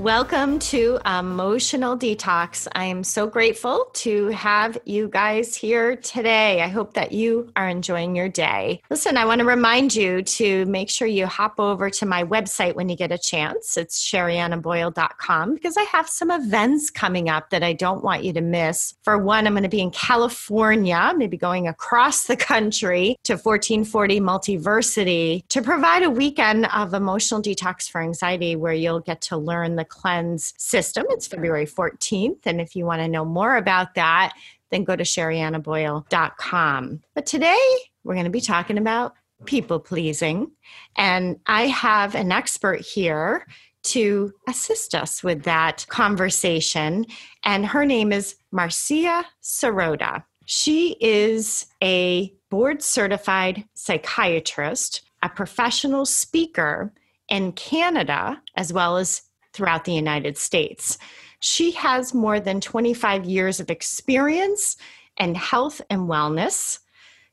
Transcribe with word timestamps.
Welcome 0.00 0.60
to 0.60 0.98
Emotional 1.04 1.94
Detox. 1.94 2.66
I 2.72 2.86
am 2.86 3.04
so 3.04 3.26
grateful 3.26 3.90
to 3.96 4.28
have 4.28 4.78
you 4.86 5.08
guys 5.08 5.54
here 5.54 5.94
today. 5.96 6.62
I 6.62 6.68
hope 6.68 6.94
that 6.94 7.12
you 7.12 7.52
are 7.54 7.68
enjoying 7.68 8.16
your 8.16 8.30
day. 8.30 8.80
Listen, 8.88 9.18
I 9.18 9.26
want 9.26 9.40
to 9.40 9.44
remind 9.44 9.94
you 9.94 10.22
to 10.22 10.64
make 10.64 10.88
sure 10.88 11.06
you 11.06 11.26
hop 11.26 11.60
over 11.60 11.90
to 11.90 12.06
my 12.06 12.24
website 12.24 12.76
when 12.76 12.88
you 12.88 12.96
get 12.96 13.12
a 13.12 13.18
chance. 13.18 13.76
It's 13.76 14.02
sheriannaboyle.com 14.02 15.52
because 15.52 15.76
I 15.76 15.82
have 15.82 16.08
some 16.08 16.30
events 16.30 16.88
coming 16.88 17.28
up 17.28 17.50
that 17.50 17.62
I 17.62 17.74
don't 17.74 18.02
want 18.02 18.24
you 18.24 18.32
to 18.32 18.40
miss. 18.40 18.94
For 19.02 19.18
one, 19.18 19.46
I'm 19.46 19.52
going 19.52 19.64
to 19.64 19.68
be 19.68 19.82
in 19.82 19.90
California, 19.90 21.12
maybe 21.14 21.36
going 21.36 21.68
across 21.68 22.24
the 22.24 22.36
country 22.38 23.18
to 23.24 23.34
1440 23.34 24.18
Multiversity 24.20 25.46
to 25.48 25.60
provide 25.60 26.04
a 26.04 26.10
weekend 26.10 26.68
of 26.74 26.94
emotional 26.94 27.42
detox 27.42 27.90
for 27.90 28.00
anxiety 28.00 28.56
where 28.56 28.72
you'll 28.72 29.00
get 29.00 29.20
to 29.20 29.36
learn 29.36 29.76
the 29.76 29.89
cleanse 29.90 30.54
system. 30.56 31.04
It's 31.10 31.26
February 31.26 31.66
14th. 31.66 32.38
And 32.46 32.60
if 32.60 32.74
you 32.74 32.86
want 32.86 33.02
to 33.02 33.08
know 33.08 33.24
more 33.24 33.56
about 33.56 33.94
that, 33.94 34.32
then 34.70 34.84
go 34.84 34.96
to 34.96 35.04
sheriannaboyle.com. 35.04 37.00
But 37.14 37.26
today 37.26 37.68
we're 38.04 38.14
going 38.14 38.24
to 38.24 38.30
be 38.30 38.40
talking 38.40 38.78
about 38.78 39.14
people 39.44 39.80
pleasing. 39.80 40.50
And 40.96 41.38
I 41.46 41.66
have 41.66 42.14
an 42.14 42.32
expert 42.32 42.80
here 42.80 43.46
to 43.82 44.32
assist 44.48 44.94
us 44.94 45.22
with 45.22 45.42
that 45.44 45.86
conversation. 45.88 47.06
And 47.44 47.66
her 47.66 47.84
name 47.84 48.12
is 48.12 48.36
Marcia 48.52 49.24
Sirota. 49.42 50.24
She 50.44 50.96
is 51.00 51.66
a 51.82 52.32
board 52.50 52.82
certified 52.82 53.64
psychiatrist, 53.74 55.02
a 55.22 55.28
professional 55.28 56.04
speaker 56.04 56.92
in 57.28 57.52
Canada, 57.52 58.42
as 58.56 58.72
well 58.72 58.96
as 58.96 59.22
throughout 59.52 59.84
the 59.84 59.92
United 59.92 60.36
States. 60.36 60.98
She 61.40 61.70
has 61.72 62.14
more 62.14 62.40
than 62.40 62.60
25 62.60 63.24
years 63.24 63.60
of 63.60 63.70
experience 63.70 64.76
in 65.18 65.34
health 65.34 65.80
and 65.90 66.02
wellness. 66.02 66.78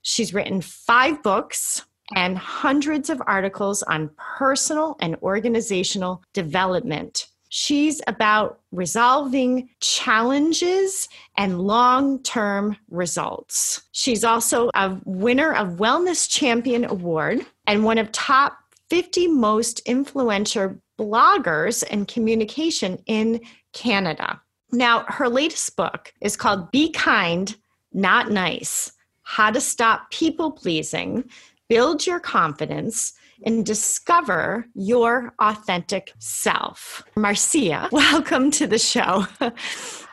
She's 0.01 0.33
written 0.33 0.61
five 0.61 1.21
books 1.21 1.85
and 2.15 2.37
hundreds 2.37 3.09
of 3.09 3.21
articles 3.27 3.83
on 3.83 4.09
personal 4.17 4.95
and 5.01 5.17
organizational 5.21 6.23
development. 6.33 7.27
She's 7.49 8.01
about 8.07 8.59
resolving 8.71 9.69
challenges 9.79 11.07
and 11.37 11.61
long 11.61 12.21
term 12.23 12.77
results. 12.89 13.83
She's 13.93 14.23
also 14.23 14.69
a 14.73 14.97
winner 15.05 15.53
of 15.53 15.77
Wellness 15.77 16.29
Champion 16.29 16.85
Award 16.85 17.45
and 17.65 17.83
one 17.83 17.97
of 17.97 18.11
top 18.11 18.57
50 18.89 19.27
most 19.27 19.79
influential 19.79 20.75
bloggers 20.97 21.83
and 21.89 22.07
communication 22.07 23.01
in 23.05 23.41
Canada. 23.73 24.41
Now, 24.71 25.05
her 25.07 25.29
latest 25.29 25.75
book 25.75 26.13
is 26.21 26.35
called 26.35 26.71
Be 26.71 26.91
Kind, 26.91 27.55
Not 27.93 28.31
Nice 28.31 28.91
How 29.23 29.51
to 29.51 29.61
Stop 29.61 30.11
People 30.11 30.51
Pleasing, 30.51 31.29
Build 31.69 32.05
Your 32.05 32.19
Confidence, 32.19 33.13
and 33.45 33.65
Discover 33.65 34.67
Your 34.73 35.33
Authentic 35.39 36.13
Self. 36.19 37.03
Marcia, 37.15 37.87
welcome 37.93 38.51
to 38.51 38.67
the 38.67 38.79
show. 38.79 39.25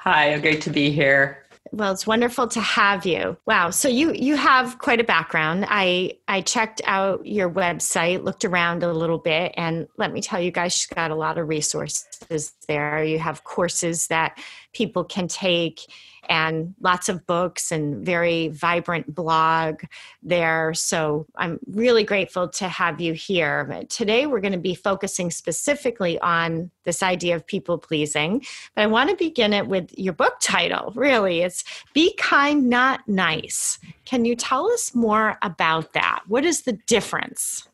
Hi, 0.04 0.34
oh, 0.34 0.40
great 0.40 0.60
to 0.62 0.70
be 0.70 0.90
here. 0.90 1.43
Well, 1.72 1.92
it's 1.92 2.06
wonderful 2.06 2.46
to 2.48 2.60
have 2.60 3.06
you. 3.06 3.36
Wow. 3.46 3.70
So 3.70 3.88
you 3.88 4.12
you 4.12 4.36
have 4.36 4.78
quite 4.78 5.00
a 5.00 5.04
background. 5.04 5.64
I 5.68 6.18
I 6.28 6.42
checked 6.42 6.82
out 6.84 7.26
your 7.26 7.50
website, 7.50 8.22
looked 8.22 8.44
around 8.44 8.82
a 8.82 8.92
little 8.92 9.18
bit, 9.18 9.52
and 9.56 9.88
let 9.96 10.12
me 10.12 10.20
tell 10.20 10.40
you 10.40 10.50
guys, 10.50 10.74
she's 10.74 10.86
got 10.86 11.10
a 11.10 11.16
lot 11.16 11.38
of 11.38 11.48
resources 11.48 12.52
there. 12.68 13.02
You 13.02 13.18
have 13.18 13.44
courses 13.44 14.06
that 14.08 14.38
people 14.74 15.04
can 15.04 15.28
take 15.28 15.80
and 16.28 16.74
lots 16.80 17.08
of 17.08 17.26
books 17.26 17.70
and 17.70 18.04
very 18.04 18.48
vibrant 18.48 19.14
blog 19.14 19.82
there. 20.22 20.72
So 20.74 21.26
I'm 21.36 21.58
really 21.66 22.04
grateful 22.04 22.48
to 22.48 22.68
have 22.68 23.00
you 23.00 23.12
here. 23.12 23.64
But 23.64 23.90
today 23.90 24.26
we're 24.26 24.40
going 24.40 24.52
to 24.52 24.58
be 24.58 24.74
focusing 24.74 25.30
specifically 25.30 26.18
on 26.20 26.70
this 26.84 27.02
idea 27.02 27.36
of 27.36 27.46
people 27.46 27.78
pleasing. 27.78 28.44
But 28.74 28.82
I 28.82 28.86
want 28.86 29.10
to 29.10 29.16
begin 29.16 29.52
it 29.52 29.66
with 29.66 29.90
your 29.98 30.14
book 30.14 30.36
title, 30.40 30.92
really. 30.94 31.40
It's 31.40 31.64
Be 31.92 32.14
Kind, 32.14 32.68
Not 32.68 33.06
Nice. 33.08 33.78
Can 34.04 34.24
you 34.24 34.36
tell 34.36 34.70
us 34.70 34.94
more 34.94 35.38
about 35.42 35.92
that? 35.92 36.22
What 36.26 36.44
is 36.44 36.62
the 36.62 36.72
difference? 36.86 37.68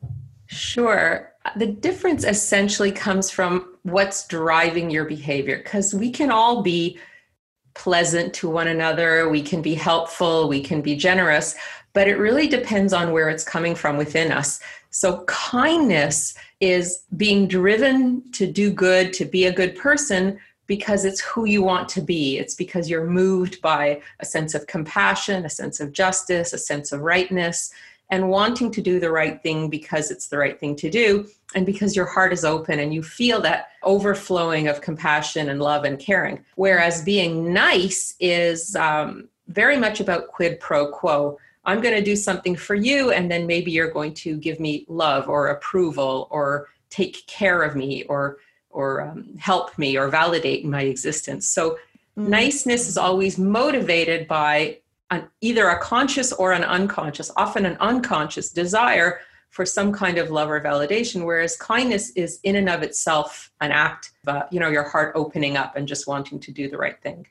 Sure. 0.50 1.32
The 1.54 1.66
difference 1.66 2.24
essentially 2.24 2.90
comes 2.90 3.30
from 3.30 3.76
what's 3.84 4.26
driving 4.26 4.90
your 4.90 5.04
behavior 5.04 5.58
because 5.58 5.94
we 5.94 6.10
can 6.10 6.32
all 6.32 6.60
be 6.60 6.98
pleasant 7.74 8.34
to 8.34 8.50
one 8.50 8.66
another, 8.66 9.28
we 9.28 9.42
can 9.42 9.62
be 9.62 9.74
helpful, 9.74 10.48
we 10.48 10.60
can 10.60 10.80
be 10.82 10.96
generous, 10.96 11.54
but 11.92 12.08
it 12.08 12.16
really 12.16 12.48
depends 12.48 12.92
on 12.92 13.12
where 13.12 13.28
it's 13.28 13.44
coming 13.44 13.76
from 13.76 13.96
within 13.96 14.32
us. 14.32 14.58
So, 14.90 15.22
kindness 15.26 16.34
is 16.58 17.04
being 17.16 17.46
driven 17.46 18.28
to 18.32 18.50
do 18.50 18.72
good, 18.72 19.12
to 19.14 19.24
be 19.24 19.46
a 19.46 19.52
good 19.52 19.76
person 19.76 20.36
because 20.66 21.04
it's 21.04 21.20
who 21.20 21.44
you 21.44 21.62
want 21.62 21.88
to 21.90 22.00
be. 22.00 22.38
It's 22.38 22.56
because 22.56 22.90
you're 22.90 23.06
moved 23.06 23.62
by 23.62 24.02
a 24.18 24.24
sense 24.24 24.56
of 24.56 24.66
compassion, 24.66 25.44
a 25.44 25.50
sense 25.50 25.78
of 25.78 25.92
justice, 25.92 26.52
a 26.52 26.58
sense 26.58 26.90
of 26.90 27.02
rightness 27.02 27.72
and 28.10 28.28
wanting 28.28 28.70
to 28.72 28.82
do 28.82 28.98
the 28.98 29.10
right 29.10 29.42
thing 29.42 29.70
because 29.70 30.10
it's 30.10 30.28
the 30.28 30.38
right 30.38 30.58
thing 30.58 30.74
to 30.76 30.90
do 30.90 31.28
and 31.54 31.66
because 31.66 31.96
your 31.96 32.06
heart 32.06 32.32
is 32.32 32.44
open 32.44 32.78
and 32.78 32.92
you 32.92 33.02
feel 33.02 33.40
that 33.40 33.68
overflowing 33.82 34.68
of 34.68 34.80
compassion 34.80 35.48
and 35.48 35.60
love 35.60 35.84
and 35.84 35.98
caring. 35.98 36.44
Whereas 36.56 37.02
being 37.02 37.52
nice 37.52 38.14
is 38.20 38.76
um, 38.76 39.28
very 39.48 39.76
much 39.76 40.00
about 40.00 40.28
quid 40.28 40.60
pro 40.60 40.90
quo. 40.90 41.38
I'm 41.64 41.80
going 41.80 41.94
to 41.94 42.02
do 42.02 42.16
something 42.16 42.56
for 42.56 42.74
you, 42.74 43.10
and 43.10 43.30
then 43.30 43.46
maybe 43.46 43.70
you're 43.70 43.90
going 43.90 44.14
to 44.14 44.36
give 44.36 44.60
me 44.60 44.86
love 44.88 45.28
or 45.28 45.48
approval 45.48 46.26
or 46.30 46.68
take 46.88 47.26
care 47.26 47.62
of 47.62 47.76
me 47.76 48.04
or 48.04 48.38
or 48.70 49.02
um, 49.02 49.36
help 49.36 49.76
me 49.78 49.98
or 49.98 50.08
validate 50.08 50.64
my 50.64 50.82
existence. 50.82 51.48
So 51.48 51.70
mm-hmm. 52.16 52.30
niceness 52.30 52.88
is 52.88 52.96
always 52.96 53.36
motivated 53.36 54.28
by 54.28 54.78
an, 55.10 55.28
either 55.40 55.68
a 55.68 55.78
conscious 55.78 56.32
or 56.32 56.52
an 56.52 56.64
unconscious, 56.64 57.30
often 57.36 57.66
an 57.66 57.76
unconscious 57.80 58.50
desire 58.50 59.20
for 59.50 59.66
some 59.66 59.92
kind 59.92 60.18
of 60.18 60.30
love 60.30 60.48
or 60.48 60.60
validation, 60.60 61.24
whereas 61.24 61.56
kindness 61.56 62.10
is 62.10 62.38
in 62.44 62.56
and 62.56 62.68
of 62.68 62.82
itself 62.82 63.50
an 63.60 63.72
act 63.72 64.12
of, 64.26 64.36
uh, 64.36 64.46
you 64.50 64.60
know, 64.60 64.68
your 64.68 64.88
heart 64.88 65.12
opening 65.16 65.56
up 65.56 65.76
and 65.76 65.88
just 65.88 66.06
wanting 66.06 66.38
to 66.38 66.52
do 66.52 66.70
the 66.70 66.78
right 66.78 67.02
thing. 67.02 67.26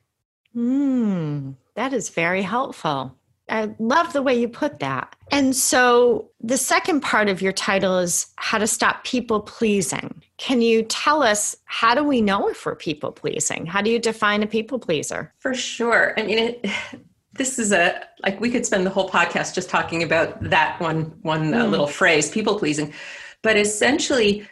Mm, 0.55 1.55
that 1.75 1.93
is 1.93 2.09
very 2.09 2.41
helpful. 2.41 3.15
I 3.47 3.73
love 3.79 4.13
the 4.13 4.21
way 4.21 4.39
you 4.39 4.47
put 4.47 4.79
that. 4.79 5.15
And 5.31 5.55
so 5.55 6.29
the 6.39 6.57
second 6.57 7.01
part 7.01 7.29
of 7.29 7.41
your 7.41 7.51
title 7.51 7.97
is 7.97 8.27
how 8.35 8.57
to 8.57 8.67
stop 8.67 9.03
people 9.03 9.39
pleasing. 9.39 10.21
Can 10.37 10.61
you 10.61 10.83
tell 10.83 11.23
us 11.23 11.55
how 11.65 11.95
do 11.95 12.03
we 12.03 12.21
know 12.21 12.47
if 12.47 12.65
we're 12.65 12.75
people 12.75 13.11
pleasing? 13.11 13.65
How 13.65 13.81
do 13.81 13.89
you 13.89 13.97
define 13.97 14.43
a 14.43 14.47
people 14.47 14.77
pleaser? 14.77 15.33
For 15.39 15.53
sure. 15.53 16.13
I 16.17 16.23
mean, 16.23 16.37
it, 16.37 16.65
this 17.39 17.57
is 17.57 17.71
a 17.71 18.05
like 18.21 18.39
we 18.39 18.51
could 18.51 18.65
spend 18.65 18.85
the 18.85 18.91
whole 18.91 19.09
podcast 19.09 19.55
just 19.55 19.69
talking 19.69 20.03
about 20.03 20.39
that 20.43 20.79
one 20.79 21.05
one 21.23 21.51
uh, 21.53 21.65
mm. 21.65 21.71
little 21.71 21.87
phrase 21.87 22.29
people 22.29 22.59
pleasing. 22.59 22.93
But 23.41 23.57
essentially 23.57 24.47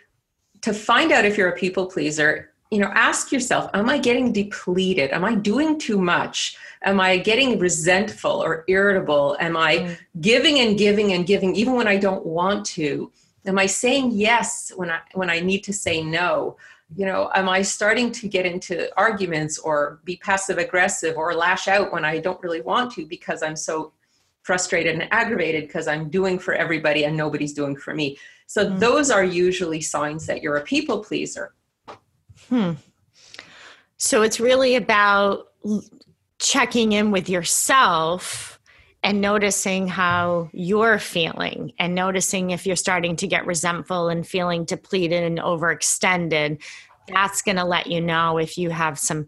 to 0.62 0.74
find 0.74 1.12
out 1.12 1.26
if 1.26 1.38
you're 1.38 1.50
a 1.50 1.56
people 1.56 1.86
pleaser 1.86 2.52
you 2.72 2.80
know 2.80 2.92
ask 2.96 3.32
yourself 3.32 3.70
am 3.76 3.90
i 3.90 3.98
getting 4.00 4.34
depleted? 4.34 5.12
Am 5.12 5.24
i 5.24 5.36
doing 5.36 5.78
too 5.78 6.00
much? 6.00 6.58
Am 6.82 7.00
i 7.00 7.18
getting 7.18 7.60
resentful 7.60 8.44
or 8.44 8.64
irritable? 8.68 9.38
Am 9.40 9.56
i 9.56 9.74
mm. 9.78 9.98
giving 10.22 10.60
and 10.60 10.78
giving 10.78 11.14
and 11.14 11.28
giving 11.28 11.56
even 11.56 11.74
when 11.74 11.88
i 11.88 11.98
don't 11.98 12.26
want 12.26 12.66
to? 12.78 13.12
Am 13.46 13.60
i 13.60 13.66
saying 13.66 14.12
yes 14.14 14.72
when 14.76 14.90
i 14.90 15.00
when 15.14 15.30
i 15.30 15.40
need 15.40 15.64
to 15.66 15.74
say 15.74 16.02
no 16.02 16.58
you 16.96 17.06
know 17.06 17.30
am 17.36 17.50
i 17.50 17.62
starting 17.62 18.12
to 18.12 18.28
get 18.28 18.46
into 18.46 18.90
arguments 18.98 19.60
or 19.60 20.00
be 20.06 20.16
passive 20.18 20.58
aggressive 20.58 21.18
or 21.18 21.34
lash 21.34 21.68
out 21.68 21.92
when 21.92 22.06
i 22.06 22.18
don't 22.18 22.42
really 22.42 22.62
want 22.62 22.92
to 22.92 23.06
because 23.06 23.44
i'm 23.44 23.56
so 23.56 23.92
frustrated 24.44 24.94
and 24.94 25.12
aggravated 25.12 25.68
because 25.68 25.88
i'm 25.88 26.10
doing 26.10 26.40
for 26.40 26.54
everybody 26.54 27.04
and 27.04 27.18
nobody's 27.18 27.54
doing 27.54 27.76
for 27.76 27.94
me? 27.94 28.18
So 28.48 28.66
mm. 28.66 28.80
those 28.80 29.12
are 29.12 29.24
usually 29.24 29.82
signs 29.82 30.26
that 30.26 30.42
you're 30.42 30.56
a 30.56 30.64
people 30.64 31.04
pleaser. 31.04 31.54
Hmm. 32.50 32.74
So 33.98 34.22
it's 34.22 34.40
really 34.40 34.76
about 34.76 35.48
checking 36.40 36.94
in 36.94 37.12
with 37.12 37.30
yourself 37.30 38.57
and 39.08 39.22
noticing 39.22 39.88
how 39.88 40.50
you're 40.52 41.00
feeling 41.00 41.72
and 41.80 41.96
noticing 41.96 42.50
if 42.50 42.66
you're 42.66 42.76
starting 42.76 43.16
to 43.16 43.26
get 43.26 43.46
resentful 43.46 44.10
and 44.10 44.28
feeling 44.28 44.66
depleted 44.66 45.24
and 45.24 45.40
overextended 45.40 46.62
that's 47.08 47.42
going 47.42 47.56
to 47.56 47.64
let 47.64 47.88
you 47.88 48.02
know 48.02 48.38
if 48.38 48.58
you 48.58 48.70
have 48.70 49.00
some 49.00 49.26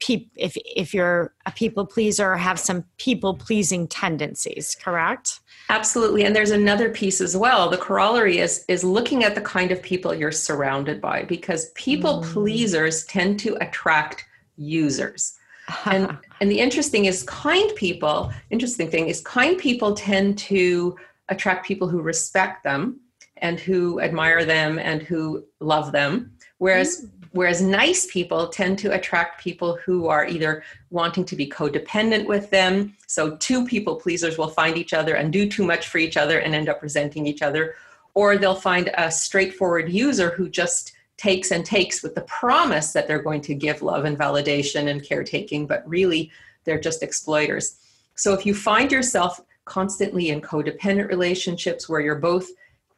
pe- 0.00 0.26
if 0.34 0.56
if 0.64 0.92
you're 0.92 1.32
a 1.46 1.52
people 1.52 1.86
pleaser 1.86 2.32
or 2.32 2.36
have 2.36 2.58
some 2.58 2.84
people 2.98 3.34
pleasing 3.34 3.86
tendencies 3.86 4.76
correct? 4.82 5.40
Absolutely 5.68 6.24
and 6.24 6.34
there's 6.34 6.50
another 6.50 6.90
piece 6.90 7.20
as 7.20 7.36
well. 7.36 7.70
The 7.70 7.78
corollary 7.78 8.38
is 8.38 8.64
is 8.66 8.82
looking 8.82 9.22
at 9.22 9.36
the 9.36 9.40
kind 9.40 9.70
of 9.70 9.80
people 9.80 10.12
you're 10.12 10.32
surrounded 10.32 11.00
by 11.00 11.22
because 11.22 11.70
people 11.76 12.22
mm. 12.22 12.32
pleasers 12.32 13.04
tend 13.04 13.38
to 13.40 13.56
attract 13.60 14.24
users 14.56 15.38
and 15.86 16.16
and 16.40 16.50
the 16.50 16.58
interesting 16.58 17.04
is 17.06 17.22
kind 17.24 17.74
people 17.76 18.32
interesting 18.50 18.90
thing 18.90 19.08
is 19.08 19.20
kind 19.20 19.58
people 19.58 19.94
tend 19.94 20.38
to 20.38 20.96
attract 21.28 21.66
people 21.66 21.88
who 21.88 22.00
respect 22.00 22.64
them 22.64 23.00
and 23.38 23.58
who 23.60 24.00
admire 24.00 24.44
them 24.44 24.78
and 24.78 25.02
who 25.02 25.44
love 25.60 25.92
them 25.92 26.32
whereas 26.58 27.02
mm. 27.02 27.10
whereas 27.32 27.60
nice 27.60 28.06
people 28.10 28.48
tend 28.48 28.78
to 28.78 28.92
attract 28.92 29.42
people 29.42 29.78
who 29.84 30.06
are 30.08 30.26
either 30.26 30.62
wanting 30.90 31.24
to 31.24 31.36
be 31.36 31.48
codependent 31.48 32.26
with 32.26 32.50
them. 32.50 32.96
So 33.06 33.36
two 33.36 33.64
people 33.64 33.96
pleasers 33.96 34.36
will 34.36 34.48
find 34.48 34.76
each 34.76 34.92
other 34.92 35.14
and 35.14 35.32
do 35.32 35.48
too 35.48 35.64
much 35.64 35.88
for 35.88 35.98
each 35.98 36.16
other 36.16 36.40
and 36.40 36.54
end 36.54 36.68
up 36.68 36.82
resenting 36.82 37.26
each 37.26 37.42
other 37.42 37.76
or 38.14 38.36
they'll 38.36 38.54
find 38.54 38.90
a 38.94 39.10
straightforward 39.10 39.90
user 39.90 40.30
who 40.30 40.48
just 40.48 40.92
takes 41.20 41.50
and 41.50 41.66
takes 41.66 42.02
with 42.02 42.14
the 42.14 42.22
promise 42.22 42.92
that 42.92 43.06
they're 43.06 43.22
going 43.22 43.42
to 43.42 43.54
give 43.54 43.82
love 43.82 44.04
and 44.04 44.18
validation 44.18 44.88
and 44.90 45.04
caretaking 45.04 45.66
but 45.66 45.86
really 45.88 46.30
they're 46.64 46.80
just 46.80 47.02
exploiters 47.02 47.76
so 48.14 48.32
if 48.32 48.46
you 48.46 48.54
find 48.54 48.90
yourself 48.90 49.40
constantly 49.64 50.30
in 50.30 50.40
codependent 50.40 51.08
relationships 51.08 51.88
where 51.88 52.00
you're 52.00 52.16
both 52.16 52.48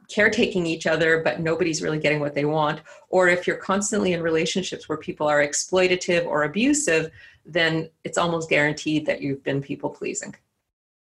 caretaking 0.08 0.66
each 0.66 0.86
other, 0.86 1.22
but 1.22 1.40
nobody's 1.40 1.82
really 1.82 1.98
getting 1.98 2.20
what 2.20 2.34
they 2.34 2.44
want. 2.44 2.80
Or 3.08 3.28
if 3.28 3.46
you're 3.46 3.56
constantly 3.56 4.12
in 4.12 4.22
relationships 4.22 4.88
where 4.88 4.98
people 4.98 5.26
are 5.26 5.44
exploitative 5.44 6.26
or 6.26 6.44
abusive, 6.44 7.10
then 7.44 7.90
it's 8.04 8.18
almost 8.18 8.48
guaranteed 8.48 9.06
that 9.06 9.20
you've 9.20 9.42
been 9.42 9.62
people 9.62 9.90
pleasing. 9.90 10.34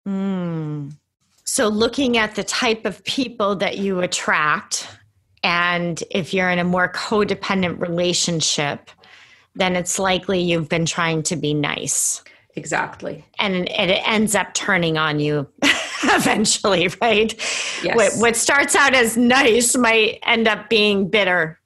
Mm. 0.07 0.93
So, 1.45 1.69
looking 1.69 2.19
at 2.19 2.35
the 2.35 2.45
type 2.45 2.85
of 2.85 3.03
people 3.05 3.57
that 3.57 3.79
you 3.79 4.01
attract, 4.01 4.89
and 5.47 6.03
if 6.11 6.35
you're 6.35 6.51
in 6.51 6.59
a 6.59 6.65
more 6.65 6.91
codependent 6.91 7.81
relationship, 7.81 8.91
then 9.55 9.77
it's 9.77 9.97
likely 9.97 10.41
you've 10.41 10.69
been 10.69 10.85
trying 10.85 11.23
to 11.23 11.37
be 11.37 11.55
nice. 11.55 12.25
Exactly. 12.57 13.25
And 13.39 13.69
it 13.69 14.03
ends 14.09 14.35
up 14.35 14.55
turning 14.55 14.99
on 14.99 15.21
you 15.21 15.47
eventually, 16.03 16.89
right? 17.01 17.33
Yes. 17.81 17.95
What, 17.95 18.13
what 18.17 18.35
starts 18.35 18.75
out 18.75 18.93
as 18.93 19.17
nice 19.17 19.77
might 19.77 20.19
end 20.25 20.49
up 20.49 20.69
being 20.69 21.09
bitter. 21.09 21.61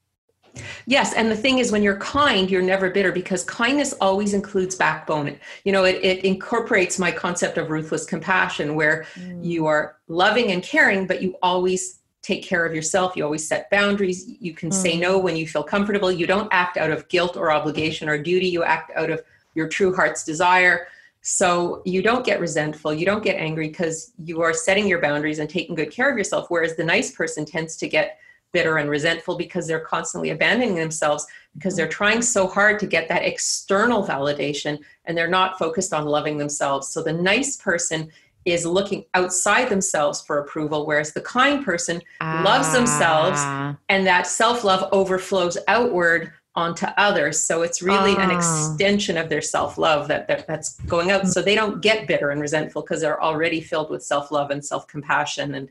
Yes, 0.87 1.15
and 1.15 1.31
the 1.31 1.37
thing 1.37 1.59
is, 1.59 1.73
when 1.73 1.83
you're 1.83 1.97
kind, 2.01 2.51
you're 2.51 2.61
never 2.61 2.91
bitter 2.91 3.13
because 3.13 3.45
kindness 3.45 3.95
always 4.01 4.35
includes 4.35 4.75
backbone. 4.75 5.39
You 5.65 5.73
know, 5.73 5.85
it, 5.85 6.05
it 6.05 6.25
incorporates 6.25 6.99
my 6.99 7.13
concept 7.13 7.57
of 7.57 7.71
ruthless 7.71 8.05
compassion, 8.05 8.75
where 8.75 9.07
mm. 9.15 9.43
you 9.43 9.67
are 9.67 9.97
loving 10.09 10.51
and 10.51 10.63
caring, 10.63 11.07
but 11.07 11.23
you 11.23 11.37
always 11.41 12.00
take 12.23 12.43
care 12.43 12.67
of 12.67 12.75
yourself. 12.75 13.17
You 13.17 13.25
always 13.25 13.47
set 13.47 13.71
boundaries. 13.71 14.27
You 14.41 14.55
can 14.55 14.71
mm. 14.71 14.75
say 14.75 14.99
no 14.99 15.19
when 15.19 15.37
you 15.37 15.47
feel 15.47 15.63
comfortable. 15.63 16.13
You 16.13 16.27
don't 16.27 16.49
act 16.53 16.77
out 16.77 16.91
of 16.91 17.09
guilt 17.09 17.37
or 17.37 17.51
obligation 17.51 18.09
or 18.09 18.19
duty. 18.19 18.49
You 18.49 18.63
act 18.63 18.91
out 18.95 19.11
of 19.11 19.23
your 19.55 19.69
true 19.69 19.95
heart's 19.95 20.25
desire. 20.25 20.87
So 21.23 21.83
you 21.85 22.03
don't 22.03 22.25
get 22.25 22.41
resentful, 22.41 22.95
you 22.95 23.05
don't 23.05 23.23
get 23.23 23.37
angry 23.37 23.69
because 23.69 24.13
you 24.25 24.41
are 24.41 24.55
setting 24.55 24.87
your 24.87 25.03
boundaries 25.03 25.39
and 25.39 25.51
taking 25.51 25.75
good 25.75 25.91
care 25.91 26.11
of 26.11 26.17
yourself. 26.17 26.47
Whereas 26.49 26.77
the 26.77 26.85
nice 26.85 27.11
person 27.11 27.45
tends 27.45 27.77
to 27.77 27.89
get 27.89 28.19
bitter 28.53 28.79
and 28.79 28.89
resentful 28.91 29.37
because 29.37 29.67
they're 29.67 29.81
constantly 29.81 30.31
abandoning 30.31 30.75
themselves 30.75 31.27
because 31.55 31.77
they're 31.77 31.89
trying 31.89 32.23
so 32.23 32.47
hard 32.47 32.81
to 32.81 32.87
get 32.87 33.09
that 33.09 33.23
external 33.23 34.05
validation 34.05 34.79
and 35.05 35.17
they're 35.17 35.29
not 35.29 35.59
focused 35.59 35.93
on 35.93 36.07
loving 36.07 36.39
themselves. 36.39 36.89
So 36.89 37.03
the 37.03 37.13
nice 37.13 37.57
person 37.57 38.11
is 38.53 38.67
looking 38.67 39.05
outside 39.15 39.69
themselves 39.69 40.21
for 40.21 40.39
approval, 40.39 40.87
whereas 40.87 41.13
the 41.13 41.21
kind 41.21 41.65
person 41.65 42.01
ah. 42.21 42.43
loves 42.45 42.73
themselves 42.73 43.41
and 43.89 44.07
that 44.07 44.27
self 44.27 44.65
love 44.65 44.89
overflows 44.93 45.59
outward 45.69 46.33
onto 46.55 46.87
others. 46.97 47.39
So 47.39 47.63
it's 47.63 47.83
really 47.83 48.13
an 48.13 48.31
ah. 48.31 48.37
extension 48.37 49.17
of 49.17 49.29
their 49.29 49.41
self 49.41 49.79
love 49.79 50.09
that, 50.09 50.29
that, 50.29 50.47
that's 50.47 50.81
going 50.81 51.11
out. 51.11 51.27
So 51.29 51.43
they 51.43 51.55
don't 51.55 51.81
get 51.81 52.07
bitter 52.07 52.31
and 52.31 52.41
resentful 52.41 52.83
because 52.83 53.01
they're 53.01 53.23
already 53.23 53.61
filled 53.61 53.91
with 53.91 54.03
self 54.03 54.31
love 54.31 54.51
and 54.51 54.65
self 54.65 54.87
compassion 54.87 55.55
and 55.55 55.69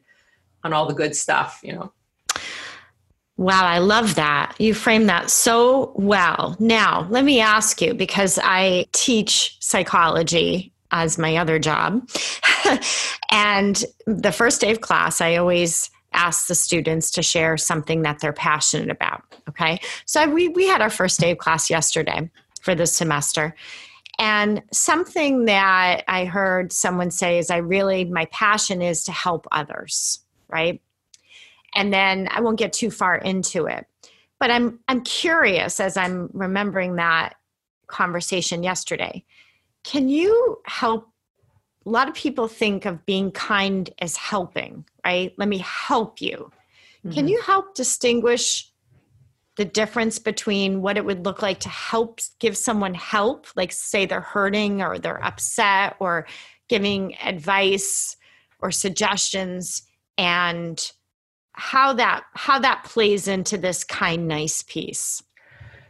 on 0.63 0.73
all 0.73 0.85
the 0.85 0.93
good 0.93 1.15
stuff, 1.15 1.59
you 1.63 1.73
know. 1.73 1.91
Wow, 3.37 3.65
I 3.65 3.77
love 3.77 4.15
that. 4.15 4.53
You 4.59 4.73
frame 4.73 5.05
that 5.05 5.29
so 5.29 5.93
well. 5.95 6.57
Now, 6.59 7.07
let 7.09 7.23
me 7.23 7.39
ask 7.39 7.81
you 7.81 7.93
because 7.93 8.37
I 8.43 8.85
teach 8.91 9.55
psychology 9.61 10.73
as 10.91 11.17
my 11.17 11.37
other 11.37 11.59
job. 11.59 12.07
and 13.31 13.83
the 14.05 14.31
first 14.31 14.61
day 14.61 14.71
of 14.71 14.81
class, 14.81 15.21
I 15.21 15.35
always 15.35 15.89
ask 16.13 16.47
the 16.47 16.55
students 16.55 17.11
to 17.11 17.21
share 17.21 17.57
something 17.57 18.01
that 18.01 18.19
they're 18.19 18.33
passionate 18.33 18.89
about. 18.89 19.21
Okay. 19.47 19.79
So 20.05 20.27
we, 20.27 20.47
we 20.49 20.67
had 20.67 20.81
our 20.81 20.89
first 20.89 21.19
day 21.19 21.31
of 21.31 21.37
class 21.37 21.69
yesterday 21.69 22.29
for 22.61 22.73
this 22.75 22.93
semester. 22.93 23.55
And 24.17 24.63
something 24.73 25.45
that 25.45 26.03
I 26.07 26.25
heard 26.25 26.73
someone 26.73 27.11
say 27.11 27.37
is 27.37 27.49
I 27.49 27.57
really, 27.57 28.05
my 28.05 28.25
passion 28.25 28.81
is 28.81 29.03
to 29.05 29.11
help 29.11 29.47
others. 29.51 30.19
Right. 30.49 30.81
And 31.75 31.93
then 31.93 32.27
I 32.31 32.41
won't 32.41 32.57
get 32.57 32.73
too 32.73 32.91
far 32.91 33.15
into 33.15 33.65
it. 33.67 33.85
But 34.39 34.51
I'm 34.51 34.79
I'm 34.87 35.01
curious 35.01 35.79
as 35.79 35.97
I'm 35.97 36.29
remembering 36.33 36.95
that 36.95 37.35
conversation 37.87 38.63
yesterday. 38.63 39.25
Can 39.83 40.09
you 40.09 40.57
help 40.65 41.09
a 41.85 41.89
lot 41.89 42.07
of 42.07 42.13
people 42.13 42.47
think 42.47 42.85
of 42.85 43.05
being 43.05 43.31
kind 43.31 43.89
as 43.99 44.17
helping, 44.17 44.85
right? 45.05 45.33
Let 45.37 45.47
me 45.47 45.59
help 45.59 46.21
you. 46.21 46.51
Mm-hmm. 47.05 47.11
Can 47.11 47.27
you 47.27 47.41
help 47.41 47.73
distinguish 47.73 48.71
the 49.55 49.65
difference 49.65 50.19
between 50.19 50.81
what 50.81 50.97
it 50.97 51.05
would 51.05 51.25
look 51.25 51.41
like 51.41 51.59
to 51.61 51.69
help 51.69 52.19
give 52.39 52.55
someone 52.55 52.93
help, 52.93 53.47
like 53.55 53.71
say 53.71 54.05
they're 54.05 54.21
hurting 54.21 54.81
or 54.81 54.99
they're 54.99 55.23
upset 55.23 55.95
or 55.99 56.27
giving 56.69 57.17
advice 57.19 58.15
or 58.61 58.71
suggestions 58.71 59.83
and 60.17 60.91
how 61.53 61.93
that 61.93 62.23
how 62.33 62.59
that 62.59 62.83
plays 62.85 63.27
into 63.27 63.57
this 63.57 63.83
kind 63.83 64.27
nice 64.27 64.63
piece 64.63 65.21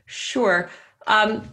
sure 0.06 0.70
um, 1.06 1.44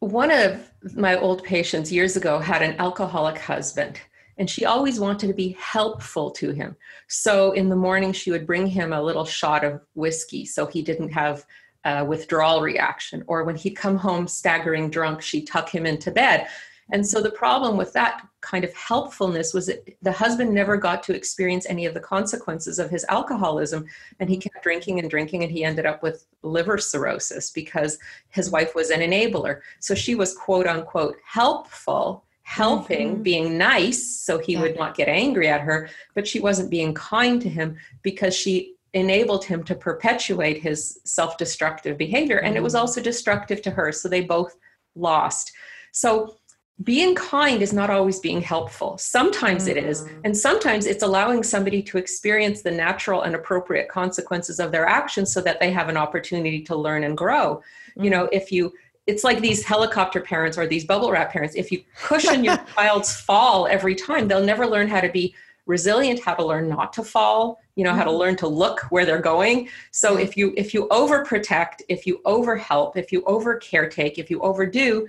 one 0.00 0.30
of 0.30 0.70
my 0.94 1.16
old 1.16 1.42
patients 1.42 1.90
years 1.90 2.16
ago 2.16 2.38
had 2.38 2.62
an 2.62 2.76
alcoholic 2.78 3.38
husband 3.38 4.00
and 4.38 4.48
she 4.50 4.64
always 4.64 5.00
wanted 5.00 5.28
to 5.28 5.34
be 5.34 5.56
helpful 5.58 6.30
to 6.30 6.50
him. 6.50 6.76
So 7.08 7.52
in 7.52 7.68
the 7.68 7.76
morning, 7.76 8.12
she 8.12 8.30
would 8.30 8.46
bring 8.46 8.66
him 8.66 8.92
a 8.92 9.02
little 9.02 9.24
shot 9.24 9.64
of 9.64 9.80
whiskey 9.94 10.44
so 10.44 10.66
he 10.66 10.82
didn't 10.82 11.10
have 11.10 11.46
a 11.84 12.04
withdrawal 12.04 12.60
reaction. 12.60 13.24
Or 13.26 13.44
when 13.44 13.56
he'd 13.56 13.76
come 13.76 13.96
home 13.96 14.28
staggering 14.28 14.90
drunk, 14.90 15.22
she'd 15.22 15.46
tuck 15.46 15.74
him 15.74 15.86
into 15.86 16.10
bed. 16.10 16.48
And 16.92 17.06
so 17.06 17.20
the 17.20 17.30
problem 17.30 17.76
with 17.76 17.92
that 17.94 18.26
kind 18.42 18.64
of 18.64 18.72
helpfulness 18.74 19.52
was 19.52 19.66
that 19.66 19.84
the 20.02 20.12
husband 20.12 20.52
never 20.52 20.76
got 20.76 21.02
to 21.04 21.14
experience 21.14 21.66
any 21.68 21.84
of 21.84 21.94
the 21.94 22.00
consequences 22.00 22.78
of 22.78 22.90
his 22.90 23.04
alcoholism. 23.08 23.86
And 24.20 24.30
he 24.30 24.36
kept 24.36 24.62
drinking 24.62 25.00
and 25.00 25.10
drinking, 25.10 25.42
and 25.42 25.50
he 25.50 25.64
ended 25.64 25.84
up 25.84 26.02
with 26.02 26.26
liver 26.42 26.78
cirrhosis 26.78 27.50
because 27.50 27.98
his 28.28 28.50
wife 28.50 28.74
was 28.74 28.90
an 28.90 29.00
enabler. 29.00 29.60
So 29.80 29.94
she 29.94 30.14
was 30.14 30.36
quote 30.36 30.66
unquote 30.68 31.16
helpful, 31.24 32.24
helping, 32.42 33.14
mm-hmm. 33.14 33.22
being 33.22 33.58
nice 33.58 34.06
so 34.06 34.38
he 34.38 34.52
yeah. 34.52 34.60
would 34.60 34.76
not 34.76 34.96
get 34.96 35.08
angry 35.08 35.48
at 35.48 35.60
her, 35.62 35.88
but 36.14 36.28
she 36.28 36.38
wasn't 36.38 36.70
being 36.70 36.94
kind 36.94 37.42
to 37.42 37.48
him 37.48 37.76
because 38.02 38.34
she 38.34 38.76
enabled 38.94 39.44
him 39.44 39.64
to 39.64 39.74
perpetuate 39.74 40.62
his 40.62 41.00
self 41.04 41.36
destructive 41.36 41.98
behavior. 41.98 42.38
And 42.38 42.56
it 42.56 42.62
was 42.62 42.74
mm-hmm. 42.74 42.82
also 42.82 43.02
destructive 43.02 43.60
to 43.62 43.70
her. 43.72 43.90
So 43.90 44.08
they 44.08 44.20
both 44.20 44.56
lost. 44.94 45.52
So 45.90 46.36
being 46.82 47.14
kind 47.14 47.62
is 47.62 47.72
not 47.72 47.88
always 47.88 48.20
being 48.20 48.42
helpful. 48.42 48.98
Sometimes 48.98 49.66
mm-hmm. 49.66 49.78
it 49.78 49.84
is. 49.84 50.02
Mm. 50.02 50.20
And 50.24 50.36
sometimes 50.36 50.86
it's 50.86 51.02
allowing 51.02 51.42
somebody 51.42 51.82
to 51.84 51.96
experience 51.96 52.60
the 52.62 52.70
natural 52.70 53.22
and 53.22 53.34
appropriate 53.34 53.88
consequences 53.88 54.60
of 54.60 54.72
their 54.72 54.86
actions 54.86 55.32
so 55.32 55.40
that 55.40 55.58
they 55.58 55.70
have 55.70 55.88
an 55.88 55.96
opportunity 55.96 56.60
to 56.62 56.76
learn 56.76 57.04
and 57.04 57.16
grow. 57.16 57.56
Mm-hmm. 57.56 58.04
You 58.04 58.10
know, 58.10 58.28
if 58.30 58.52
you, 58.52 58.74
it's 59.06 59.24
like 59.24 59.40
these 59.40 59.64
helicopter 59.64 60.20
parents 60.20 60.58
or 60.58 60.66
these 60.66 60.84
bubble 60.84 61.10
wrap 61.10 61.32
parents. 61.32 61.54
If 61.54 61.72
you 61.72 61.82
cushion 61.96 62.44
your 62.44 62.58
child's 62.74 63.18
fall 63.18 63.66
every 63.68 63.94
time, 63.94 64.28
they'll 64.28 64.44
never 64.44 64.66
learn 64.66 64.88
how 64.88 65.00
to 65.00 65.08
be 65.08 65.34
resilient, 65.64 66.20
how 66.20 66.34
to 66.34 66.44
learn 66.44 66.68
not 66.68 66.92
to 66.92 67.02
fall, 67.02 67.58
you 67.74 67.84
know, 67.84 67.90
mm-hmm. 67.90 67.98
how 67.98 68.04
to 68.04 68.10
mm-hmm. 68.10 68.18
learn 68.18 68.36
to 68.36 68.48
look 68.48 68.80
where 68.90 69.06
they're 69.06 69.18
going. 69.18 69.68
So 69.92 70.18
if 70.18 70.36
you 70.36 70.52
if 70.56 70.74
you 70.74 70.88
overprotect, 70.88 71.82
if 71.88 72.06
you 72.06 72.20
overhelp, 72.26 72.96
if 72.96 73.12
you 73.12 73.22
over 73.24 73.58
caretake, 73.58 74.18
if 74.18 74.30
you 74.30 74.40
overdo, 74.40 75.08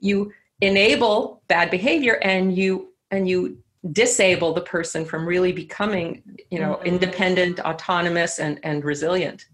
you 0.00 0.32
enable 0.66 1.42
bad 1.48 1.70
behavior 1.70 2.18
and 2.22 2.56
you 2.56 2.92
and 3.10 3.28
you 3.28 3.58
disable 3.92 4.54
the 4.54 4.62
person 4.62 5.04
from 5.04 5.26
really 5.26 5.52
becoming 5.52 6.22
you 6.50 6.58
know 6.58 6.76
mm-hmm. 6.76 6.86
independent 6.86 7.60
autonomous 7.60 8.38
and 8.38 8.58
and 8.62 8.84
resilient 8.84 9.46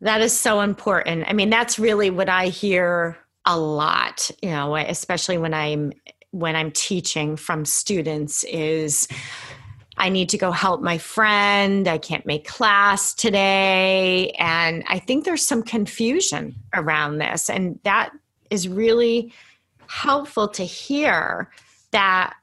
that 0.00 0.20
is 0.20 0.36
so 0.36 0.60
important 0.60 1.24
i 1.26 1.32
mean 1.32 1.50
that's 1.50 1.78
really 1.78 2.08
what 2.08 2.28
i 2.28 2.46
hear 2.46 3.18
a 3.46 3.58
lot, 3.58 4.30
you 4.42 4.50
know, 4.50 4.76
especially 4.76 5.38
when 5.38 5.54
I'm 5.54 5.92
when 6.30 6.56
I'm 6.56 6.70
teaching 6.72 7.36
from 7.36 7.64
students 7.64 8.42
is 8.44 9.06
I 9.96 10.08
need 10.08 10.28
to 10.30 10.38
go 10.38 10.50
help 10.50 10.82
my 10.82 10.98
friend. 10.98 11.86
I 11.86 11.98
can't 11.98 12.26
make 12.26 12.46
class 12.46 13.14
today. 13.14 14.30
And 14.38 14.82
I 14.88 14.98
think 14.98 15.24
there's 15.24 15.46
some 15.46 15.62
confusion 15.62 16.56
around 16.72 17.18
this. 17.18 17.48
And 17.48 17.78
that 17.84 18.10
is 18.50 18.66
really 18.68 19.32
helpful 19.94 20.48
to 20.48 20.64
hear 20.64 21.48
that 21.92 22.34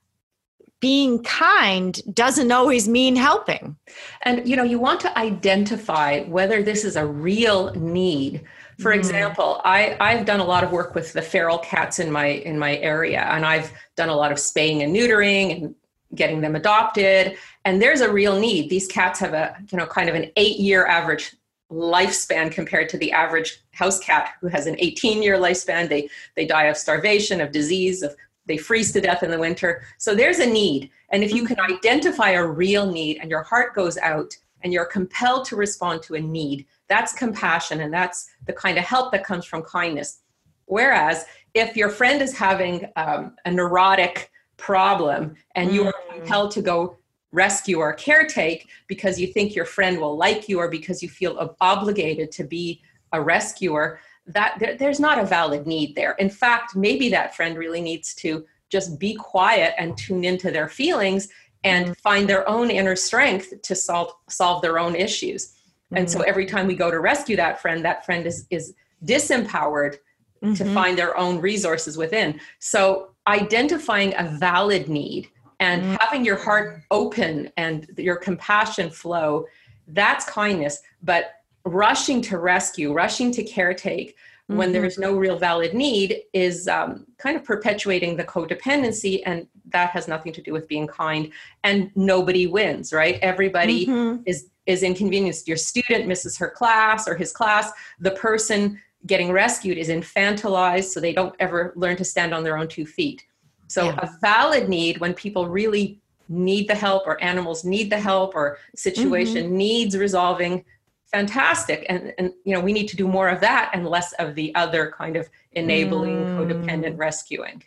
being 0.80 1.22
kind 1.24 2.02
doesn't 2.16 2.52
always 2.52 2.88
mean 2.88 3.16
helping. 3.16 3.76
And 4.24 4.48
you 4.48 4.56
know, 4.56 4.64
you 4.64 4.80
want 4.80 5.02
to 5.02 5.18
identify 5.18 6.24
whether 6.24 6.64
this 6.64 6.86
is 6.86 6.96
a 6.96 7.06
real 7.06 7.74
need. 7.76 8.42
For 8.80 8.92
mm. 8.92 8.96
example, 8.96 9.62
I, 9.64 9.98
I've 10.00 10.26
done 10.26 10.40
a 10.40 10.46
lot 10.46 10.64
of 10.64 10.72
work 10.72 10.96
with 10.96 11.14
the 11.14 11.22
feral 11.22 11.60
cats 11.60 12.00
in 12.00 12.10
my 12.10 12.28
in 12.28 12.58
my 12.58 12.78
area, 12.78 13.22
and 13.22 13.46
I've 13.46 13.72
done 13.96 14.10
a 14.10 14.16
lot 14.16 14.32
of 14.32 14.40
spaying 14.40 14.82
and 14.82 14.96
neutering 14.96 15.52
and 15.52 15.76
getting 16.16 16.42
them 16.42 16.56
adopted. 16.56 17.38
And 17.66 17.82
there's 17.82 18.02
a 18.02 18.12
real 18.12 18.40
need. 18.40 18.70
These 18.70 18.88
cats 18.88 19.20
have 19.20 19.34
a 19.34 19.56
you 19.72 19.78
know 19.78 19.86
kind 19.86 20.10
of 20.10 20.16
an 20.16 20.32
eight 20.38 20.58
year 20.58 20.88
average 20.88 21.36
lifespan 21.72 22.52
compared 22.52 22.90
to 22.90 22.98
the 22.98 23.12
average 23.12 23.62
house 23.72 24.00
cat 24.00 24.34
who 24.42 24.48
has 24.48 24.68
an 24.68 24.76
18 24.80 25.24
year 25.24 25.38
lifespan 25.38 25.88
they 25.88 26.10
they 26.36 26.46
die 26.46 26.66
of 26.66 26.76
starvation 26.76 27.40
of 27.40 27.52
disease 27.52 28.04
of 28.04 28.16
they 28.46 28.58
freeze 28.58 28.92
to 28.92 29.02
death 29.02 29.24
in 29.24 29.32
the 29.32 29.40
winter. 29.40 29.84
So 29.98 30.16
there's 30.16 30.40
a 30.40 30.46
need. 30.46 30.90
And 31.10 31.24
if 31.24 31.34
you 31.34 31.46
can 31.46 31.60
identify 31.60 32.32
a 32.32 32.46
real 32.46 32.92
need 32.92 33.20
and 33.22 33.30
your 33.30 33.44
heart 33.44 33.76
goes 33.76 33.98
out 33.98 34.36
and 34.62 34.74
you're 34.74 34.86
compelled 34.86 35.46
to 35.46 35.56
respond 35.56 36.04
to 36.04 36.16
a 36.16 36.20
need, 36.20 36.66
that's 36.88 37.14
compassion 37.14 37.82
and 37.82 37.94
that's 37.94 38.30
the 38.48 38.54
kind 38.54 38.78
of 38.78 38.84
help 38.84 39.12
that 39.12 39.24
comes 39.24 39.46
from 39.46 39.64
kindness. 39.64 40.20
Whereas 40.66 41.26
if 41.54 41.76
your 41.76 41.90
friend 41.90 42.22
is 42.22 42.38
having 42.38 42.88
um, 42.96 43.36
a 43.46 43.52
neurotic 43.52 44.32
problem 44.58 45.36
and 45.56 45.72
you 45.72 45.86
are 45.86 45.94
mm. 45.94 46.18
compelled 46.18 46.52
to 46.52 46.62
go 46.62 46.98
rescue 47.32 47.80
or 47.80 47.96
caretake 47.96 48.68
because 48.88 49.20
you 49.20 49.28
think 49.28 49.56
your 49.56 49.66
friend 49.66 50.00
will 50.00 50.18
like 50.18 50.50
you 50.50 50.60
or 50.60 50.68
because 50.68 51.02
you 51.02 51.10
feel 51.10 51.56
obligated 51.62 52.32
to 52.32 52.44
be 52.44 52.82
a 53.14 53.22
rescuer, 53.22 54.00
that 54.28 54.58
there, 54.60 54.76
there's 54.78 55.00
not 55.00 55.20
a 55.20 55.26
valid 55.26 55.66
need 55.66 55.96
there. 55.96 56.14
In 56.14 56.30
fact, 56.30 56.76
maybe 56.76 57.10
that 57.10 57.36
friend 57.36 57.58
really 57.58 57.82
needs 57.82 58.14
to 58.16 58.46
just 58.70 59.00
be 59.00 59.16
quiet 59.16 59.74
and 59.78 59.98
tune 59.98 60.24
into 60.24 60.52
their 60.52 60.70
feelings 60.70 61.28
and 61.64 61.86
mm-hmm. 61.86 61.94
find 61.94 62.30
their 62.30 62.48
own 62.48 62.72
inner 62.72 62.96
strength 62.96 63.62
to 63.62 63.76
solve 63.76 64.14
solve 64.30 64.62
their 64.62 64.80
own 64.80 64.96
issues. 64.96 65.48
Mm-hmm. 65.48 65.98
And 65.98 66.10
so 66.10 66.20
mm-hmm. 66.20 66.30
every 66.30 66.46
time 66.46 66.68
we 66.68 66.76
go 66.76 66.90
to 66.90 67.00
rescue 67.00 67.36
that 67.36 67.62
friend, 67.62 67.84
that 67.86 68.06
friend 68.06 68.26
is 68.26 68.48
is 68.50 68.74
disempowered 69.06 69.98
mm-hmm. 70.44 70.54
to 70.54 70.66
find 70.74 70.98
their 70.98 71.18
own 71.18 71.40
resources 71.40 71.98
within. 71.98 72.40
So 72.60 73.12
identifying 73.28 74.14
a 74.18 74.24
valid 74.40 74.88
need 74.90 75.30
and 75.62 75.84
mm-hmm. 75.84 75.96
having 76.02 76.26
your 76.26 76.36
heart 76.36 76.82
open 76.90 77.50
and 77.56 77.88
your 77.98 78.18
compassion 78.18 78.90
flow, 78.90 79.46
that's 79.88 80.26
kindness. 80.26 80.80
But 81.04 81.36
rushing 81.64 82.22
to 82.24 82.40
rescue, 82.40 82.92
rushing 82.92 83.32
to 83.32 83.44
caretake 83.44 84.10
mm-hmm. 84.10 84.58
when 84.58 84.72
there's 84.72 84.98
no 84.98 85.16
real 85.16 85.38
valid 85.38 85.74
need 85.76 86.24
is 86.34 86.68
um, 86.68 87.06
kind 87.20 87.38
of 87.38 87.44
perpetuating 87.44 88.18
the 88.18 88.24
codependency, 88.24 89.22
and 89.26 89.48
that 89.70 89.92
has 89.92 90.08
nothing 90.08 90.34
to 90.34 90.42
do 90.42 90.52
with 90.52 90.68
being 90.68 90.88
kind. 90.88 91.32
And 91.64 91.92
nobody 91.96 92.48
wins, 92.48 92.92
right? 92.92 93.20
Everybody 93.22 93.86
mm-hmm. 93.86 94.24
is 94.26 94.50
is 94.66 94.84
inconvenienced. 94.84 95.48
Your 95.48 95.58
student 95.58 96.08
misses 96.08 96.38
her 96.38 96.50
class 96.50 97.08
or 97.08 97.16
his 97.16 97.32
class. 97.32 97.72
The 98.00 98.12
person 98.12 98.80
getting 99.06 99.32
rescued 99.32 99.78
is 99.78 99.90
infantilized, 99.90 100.86
so 100.86 101.00
they 101.00 101.14
don't 101.14 101.36
ever 101.40 101.74
learn 101.76 101.98
to 101.98 102.06
stand 102.06 102.34
on 102.34 102.44
their 102.44 102.58
own 102.58 102.68
two 102.68 102.86
feet. 102.86 103.26
So 103.72 103.86
yeah. 103.86 104.00
a 104.00 104.10
valid 104.20 104.68
need 104.68 104.98
when 105.00 105.14
people 105.14 105.48
really 105.48 106.02
need 106.28 106.68
the 106.68 106.76
help 106.76 107.08
or 107.08 107.22
animals 107.24 107.64
need 107.64 107.90
the 107.90 108.00
help 108.00 108.36
or 108.36 108.58
situation 108.76 109.46
mm-hmm. 109.46 109.56
needs 109.56 109.98
resolving 109.98 110.66
fantastic 111.10 111.86
and 111.88 112.14
and 112.18 112.34
you 112.44 112.54
know 112.54 112.60
we 112.60 112.74
need 112.74 112.88
to 112.88 112.98
do 112.98 113.08
more 113.08 113.30
of 113.30 113.40
that 113.40 113.72
and 113.74 113.88
less 113.88 114.12
of 114.14 114.36
the 114.36 114.54
other 114.56 114.94
kind 114.98 115.16
of 115.16 115.30
enabling 115.54 116.18
mm. 116.18 116.38
codependent 116.38 116.98
rescuing 116.98 117.62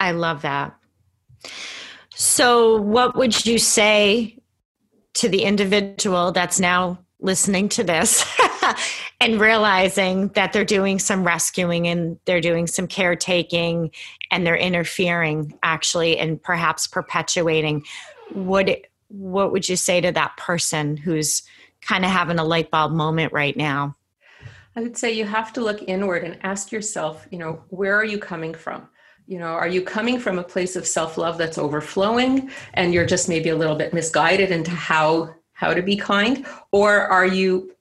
i 0.00 0.10
love 0.12 0.42
that 0.42 0.74
so 2.14 2.76
what 2.80 3.16
would 3.16 3.46
you 3.46 3.58
say 3.58 4.38
to 5.14 5.28
the 5.28 5.44
individual 5.44 6.30
that's 6.32 6.60
now 6.60 6.98
listening 7.24 7.70
to 7.70 7.82
this 7.82 8.22
and 9.20 9.40
realizing 9.40 10.28
that 10.28 10.52
they're 10.52 10.64
doing 10.64 10.98
some 10.98 11.24
rescuing 11.24 11.88
and 11.88 12.18
they're 12.26 12.40
doing 12.40 12.66
some 12.66 12.86
caretaking 12.86 13.90
and 14.30 14.46
they're 14.46 14.56
interfering 14.56 15.58
actually 15.62 16.18
and 16.18 16.40
perhaps 16.42 16.86
perpetuating 16.86 17.82
what 18.32 18.68
what 19.08 19.52
would 19.52 19.68
you 19.68 19.76
say 19.76 20.00
to 20.00 20.12
that 20.12 20.36
person 20.36 20.96
who's 20.96 21.42
kind 21.80 22.04
of 22.04 22.10
having 22.10 22.38
a 22.38 22.44
light 22.44 22.70
bulb 22.70 22.92
moment 22.92 23.32
right 23.32 23.56
now? 23.56 23.96
I 24.76 24.82
would 24.82 24.96
say 24.96 25.12
you 25.12 25.24
have 25.24 25.52
to 25.54 25.60
look 25.60 25.82
inward 25.86 26.24
and 26.24 26.38
ask 26.42 26.72
yourself, 26.72 27.26
you 27.30 27.38
know, 27.38 27.62
where 27.68 27.94
are 27.94 28.04
you 28.04 28.18
coming 28.18 28.54
from? 28.54 28.88
You 29.26 29.38
know, 29.38 29.52
are 29.52 29.68
you 29.68 29.82
coming 29.82 30.18
from 30.18 30.38
a 30.38 30.42
place 30.42 30.74
of 30.74 30.86
self-love 30.86 31.38
that's 31.38 31.58
overflowing 31.58 32.50
and 32.74 32.92
you're 32.92 33.06
just 33.06 33.28
maybe 33.28 33.50
a 33.50 33.56
little 33.56 33.76
bit 33.76 33.94
misguided 33.94 34.50
into 34.50 34.72
how 34.72 35.34
how 35.54 35.72
to 35.72 35.82
be 35.82 35.96
kind 35.96 36.46
or 36.72 37.06
are 37.06 37.26
you 37.26 37.74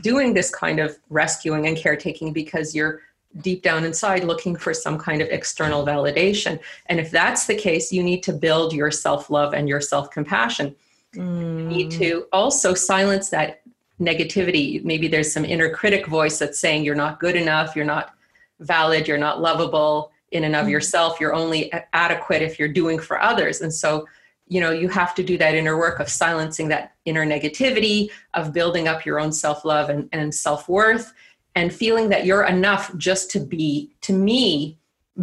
doing 0.00 0.34
this 0.34 0.54
kind 0.54 0.78
of 0.78 0.96
rescuing 1.08 1.66
and 1.66 1.76
caretaking 1.76 2.32
because 2.32 2.74
you're 2.74 3.00
deep 3.40 3.62
down 3.62 3.84
inside 3.84 4.24
looking 4.24 4.56
for 4.56 4.72
some 4.72 4.98
kind 4.98 5.20
of 5.20 5.28
external 5.28 5.84
validation. 5.84 6.58
And 6.86 6.98
if 6.98 7.10
that's 7.10 7.46
the 7.46 7.54
case, 7.54 7.92
you 7.92 8.02
need 8.02 8.22
to 8.24 8.32
build 8.32 8.72
your 8.72 8.90
self 8.90 9.30
love 9.30 9.54
and 9.54 9.68
your 9.68 9.80
self 9.80 10.10
compassion. 10.10 10.74
Mm. 11.14 11.58
You 11.58 11.64
need 11.64 11.90
to 11.92 12.26
also 12.32 12.74
silence 12.74 13.28
that 13.30 13.62
negativity. 14.00 14.82
Maybe 14.84 15.08
there's 15.08 15.32
some 15.32 15.44
inner 15.44 15.70
critic 15.70 16.06
voice 16.06 16.38
that's 16.38 16.58
saying 16.58 16.84
you're 16.84 16.94
not 16.94 17.20
good 17.20 17.36
enough, 17.36 17.76
you're 17.76 17.84
not 17.84 18.14
valid, 18.60 19.08
you're 19.08 19.18
not 19.18 19.40
lovable 19.40 20.12
in 20.32 20.44
and 20.44 20.56
of 20.56 20.66
mm. 20.66 20.70
yourself, 20.70 21.20
you're 21.20 21.34
only 21.34 21.72
adequate 21.92 22.42
if 22.42 22.58
you're 22.58 22.68
doing 22.68 22.98
for 22.98 23.20
others. 23.20 23.60
And 23.60 23.72
so, 23.72 24.06
you 24.48 24.60
know, 24.60 24.70
you 24.70 24.88
have 24.88 25.14
to 25.16 25.22
do 25.22 25.36
that 25.38 25.54
inner 25.54 25.76
work 25.76 25.98
of 26.00 26.08
silencing 26.08 26.68
that 26.68 26.94
inner 27.04 27.26
negativity, 27.26 28.10
of 28.34 28.52
building 28.52 28.88
up 28.88 29.04
your 29.04 29.18
own 29.18 29.32
self 29.32 29.64
love 29.64 29.88
and, 29.88 30.08
and 30.12 30.34
self 30.34 30.68
worth, 30.68 31.12
and 31.54 31.72
feeling 31.72 32.08
that 32.10 32.24
you're 32.26 32.44
enough 32.44 32.96
just 32.96 33.30
to 33.32 33.40
be. 33.40 33.90
To 34.02 34.12
me, 34.12 34.78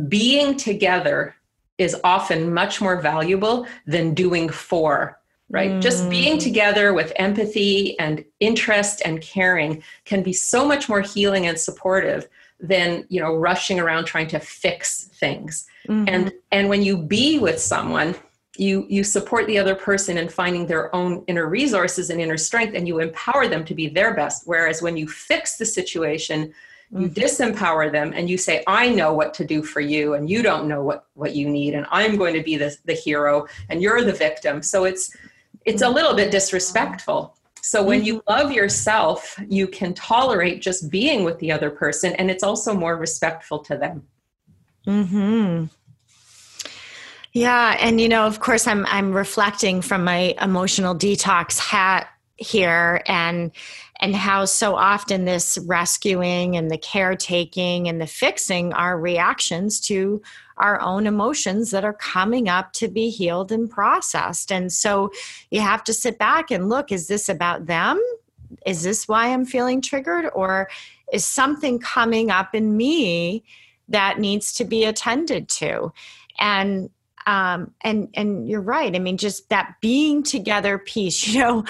being 0.08 0.58
together 0.58 1.36
is 1.78 1.96
often 2.04 2.54
much 2.54 2.82
more 2.82 3.02
valuable 3.02 3.66
than 3.88 4.14
doing 4.14 4.50
for 4.50 5.20
right 5.50 5.72
mm. 5.72 5.82
just 5.82 6.10
being 6.10 6.38
together 6.38 6.94
with 6.94 7.12
empathy 7.18 7.98
and 8.00 8.24
interest 8.40 9.02
and 9.06 9.22
caring 9.22 9.84
can 10.06 10.24
be 10.24 10.34
so 10.34 10.66
much 10.66 10.88
more 10.88 11.02
healing 11.02 11.48
and 11.48 11.60
supportive 11.60 12.28
than 12.60 13.06
you 13.10 13.20
know 13.20 13.36
rushing 13.36 13.80
around 13.80 14.06
trying 14.06 14.28
to 14.28 14.40
fix 14.40 15.06
things 15.06 15.66
mm-hmm. 15.88 16.06
and 16.08 16.32
and 16.52 16.70
when 16.70 16.82
you 16.82 16.98
be 16.98 17.40
with 17.40 17.60
someone 17.60 18.16
you 18.58 18.86
you 18.90 19.04
support 19.04 19.48
the 19.48 19.58
other 19.58 19.76
person 19.76 20.18
in 20.18 20.30
finding 20.30 20.68
their 20.68 20.94
own 20.96 21.24
inner 21.28 21.48
resources 21.48 22.10
and 22.10 22.22
inner 22.22 22.38
strength 22.38 22.76
and 22.76 22.88
you 22.88 23.00
empower 23.00 23.48
them 23.48 23.66
to 23.66 23.74
be 23.74 23.88
their 23.88 24.14
best 24.14 24.44
whereas 24.46 24.82
when 24.82 24.96
you 24.96 25.08
fix 25.08 25.58
the 25.58 25.66
situation 25.66 26.54
you 26.92 27.08
mm-hmm. 27.08 27.20
disempower 27.20 27.92
them 27.92 28.14
and 28.14 28.30
you 28.30 28.38
say 28.38 28.64
i 28.68 28.88
know 28.88 29.12
what 29.12 29.34
to 29.34 29.44
do 29.44 29.64
for 29.64 29.82
you 29.82 30.14
and 30.14 30.30
you 30.30 30.44
don't 30.44 30.68
know 30.68 30.84
what 30.84 31.08
what 31.16 31.36
you 31.36 31.50
need 31.50 31.74
and 31.74 31.88
i'm 31.90 32.16
going 32.16 32.36
to 32.36 32.44
be 32.44 32.56
the, 32.56 32.78
the 32.86 32.94
hero 32.94 33.48
and 33.70 33.82
you're 33.82 34.04
the 34.04 34.14
victim 34.14 34.62
so 34.62 34.84
it's 34.84 35.18
it's 35.66 35.82
a 35.82 35.90
little 35.90 36.14
bit 36.14 36.32
disrespectful. 36.32 37.36
So 37.62 37.82
when 37.82 38.04
you 38.04 38.20
mm-hmm. 38.20 38.32
love 38.32 38.52
yourself, 38.52 39.40
you 39.48 39.68
can 39.68 39.94
tolerate 39.94 40.62
just 40.62 40.90
being 40.90 41.24
with 41.24 41.40
the 41.40 41.52
other 41.52 41.70
person 41.70 42.14
and 42.14 42.30
it's 42.30 42.44
also 42.44 42.74
more 42.74 42.98
respectful 42.98 43.60
to 43.60 43.78
them. 43.78 44.04
Mhm. 44.86 45.70
Yeah, 47.34 47.76
and 47.80 48.00
you 48.00 48.08
know, 48.08 48.28
of 48.28 48.40
course 48.40 48.68
I'm 48.68 48.86
I'm 48.86 49.12
reflecting 49.12 49.82
from 49.82 50.04
my 50.04 50.36
emotional 50.40 50.96
detox 50.96 51.58
hat 51.58 52.08
here 52.36 53.02
and 53.08 53.52
and 54.00 54.16
how 54.16 54.46
so 54.46 54.76
often 54.76 55.26
this 55.26 55.58
rescuing 55.66 56.56
and 56.56 56.70
the 56.70 56.78
caretaking 56.78 57.88
and 57.88 58.00
the 58.00 58.08
fixing 58.08 58.72
are 58.74 59.00
reactions 59.00 59.80
to 59.82 60.22
our 60.58 60.80
own 60.82 61.08
emotions 61.08 61.72
that 61.72 61.84
are 61.84 61.94
coming 61.94 62.50
up 62.50 62.72
to 62.74 62.88
be 62.88 63.10
healed 63.10 63.52
and 63.52 63.70
processed. 63.70 64.52
And 64.52 64.72
so 64.72 65.12
you 65.50 65.62
have 65.62 65.84
to 65.86 65.94
sit 65.94 66.20
back 66.20 66.52
and 66.52 66.70
look 66.70 66.92
is 66.92 67.08
this 67.08 67.30
about 67.30 67.66
them? 67.66 68.00
Is 68.64 68.84
this 68.84 69.08
why 69.08 69.30
I'm 69.34 69.46
feeling 69.46 69.82
triggered? 69.82 70.30
Or 70.36 70.70
is 71.12 71.26
something 71.26 71.80
coming 71.80 72.30
up 72.30 72.54
in 72.54 72.78
me 72.78 73.44
that 73.90 74.20
needs 74.20 74.54
to 74.54 74.66
be 74.66 74.86
attended 74.86 75.50
to? 75.50 75.92
And 76.38 76.92
um, 77.26 77.72
and 77.82 78.10
and 78.14 78.48
you're 78.50 78.62
right. 78.62 78.96
I 78.96 79.00
mean 79.00 79.18
just 79.18 79.50
that 79.50 79.76
being 79.82 80.24
together 80.24 80.78
piece 80.78 81.28
you 81.34 81.40
know 81.40 81.64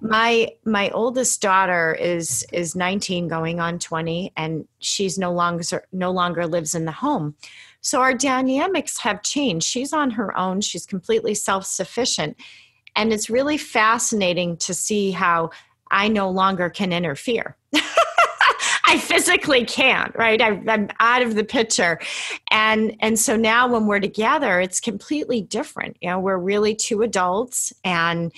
my 0.00 0.50
my 0.64 0.90
oldest 0.90 1.40
daughter 1.40 1.94
is 1.94 2.46
is 2.52 2.74
19 2.74 3.28
going 3.28 3.60
on 3.60 3.78
20 3.78 4.32
and 4.36 4.66
she's 4.78 5.18
no 5.18 5.32
longer 5.32 5.64
no 5.92 6.10
longer 6.10 6.46
lives 6.46 6.74
in 6.74 6.84
the 6.84 6.92
home. 6.92 7.34
So 7.80 8.00
our 8.00 8.14
dynamics 8.14 8.98
have 8.98 9.22
changed. 9.22 9.66
She's 9.66 9.92
on 9.92 10.10
her 10.12 10.36
own. 10.38 10.62
She's 10.62 10.86
completely 10.86 11.34
self-sufficient. 11.34 12.36
And 12.96 13.12
it's 13.12 13.28
really 13.28 13.58
fascinating 13.58 14.56
to 14.58 14.74
see 14.74 15.10
how 15.10 15.50
i 15.90 16.08
no 16.08 16.30
longer 16.30 16.70
can 16.70 16.92
interfere 16.92 17.56
I 18.86 18.98
physically 18.98 19.64
can't, 19.64 20.14
right? 20.14 20.40
I, 20.40 20.60
am 20.66 20.88
out 21.00 21.22
of 21.22 21.34
the 21.34 21.44
picture. 21.44 21.98
And, 22.50 22.96
and 23.00 23.18
so 23.18 23.36
now 23.36 23.66
when 23.66 23.86
we're 23.86 24.00
together, 24.00 24.60
it's 24.60 24.80
completely 24.80 25.40
different. 25.40 25.96
You 26.00 26.10
know, 26.10 26.20
we're 26.20 26.38
really 26.38 26.74
two 26.74 27.02
adults 27.02 27.72
and, 27.82 28.30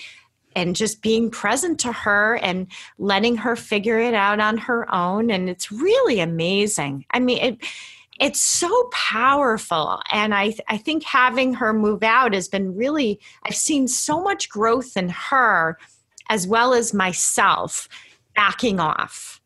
and 0.55 0.75
just 0.75 1.01
being 1.01 1.29
present 1.29 1.79
to 1.81 1.91
her 1.91 2.37
and 2.37 2.67
letting 2.97 3.37
her 3.37 3.55
figure 3.55 3.99
it 3.99 4.13
out 4.13 4.39
on 4.39 4.57
her 4.57 4.93
own. 4.93 5.29
And 5.29 5.49
it's 5.49 5.71
really 5.71 6.19
amazing. 6.19 7.05
I 7.11 7.19
mean, 7.19 7.37
it, 7.39 7.57
it's 8.19 8.41
so 8.41 8.89
powerful 8.91 10.01
and 10.11 10.33
I, 10.33 10.55
I 10.67 10.77
think 10.77 11.03
having 11.03 11.53
her 11.53 11.71
move 11.73 12.01
out 12.01 12.33
has 12.33 12.47
been 12.47 12.75
really 12.75 13.19
i've 13.43 13.55
seen 13.55 13.87
so 13.87 14.23
much 14.23 14.49
growth 14.49 14.97
in 14.97 15.09
her 15.09 15.77
as 16.29 16.47
well 16.47 16.73
as 16.73 16.95
myself 16.95 17.87
backing 18.35 18.79
off 18.79 19.36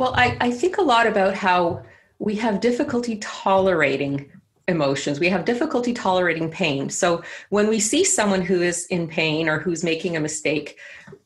well, 0.00 0.14
I, 0.16 0.34
I 0.40 0.50
think 0.50 0.78
a 0.78 0.82
lot 0.82 1.06
about 1.06 1.34
how 1.34 1.82
we 2.20 2.34
have 2.36 2.62
difficulty 2.62 3.18
tolerating 3.18 4.32
emotions. 4.66 5.20
We 5.20 5.28
have 5.28 5.44
difficulty 5.44 5.92
tolerating 5.92 6.50
pain. 6.50 6.88
So 6.88 7.22
when 7.50 7.68
we 7.68 7.80
see 7.80 8.02
someone 8.02 8.40
who 8.40 8.62
is 8.62 8.86
in 8.86 9.06
pain 9.06 9.46
or 9.46 9.58
who's 9.58 9.84
making 9.84 10.16
a 10.16 10.20
mistake, 10.20 10.78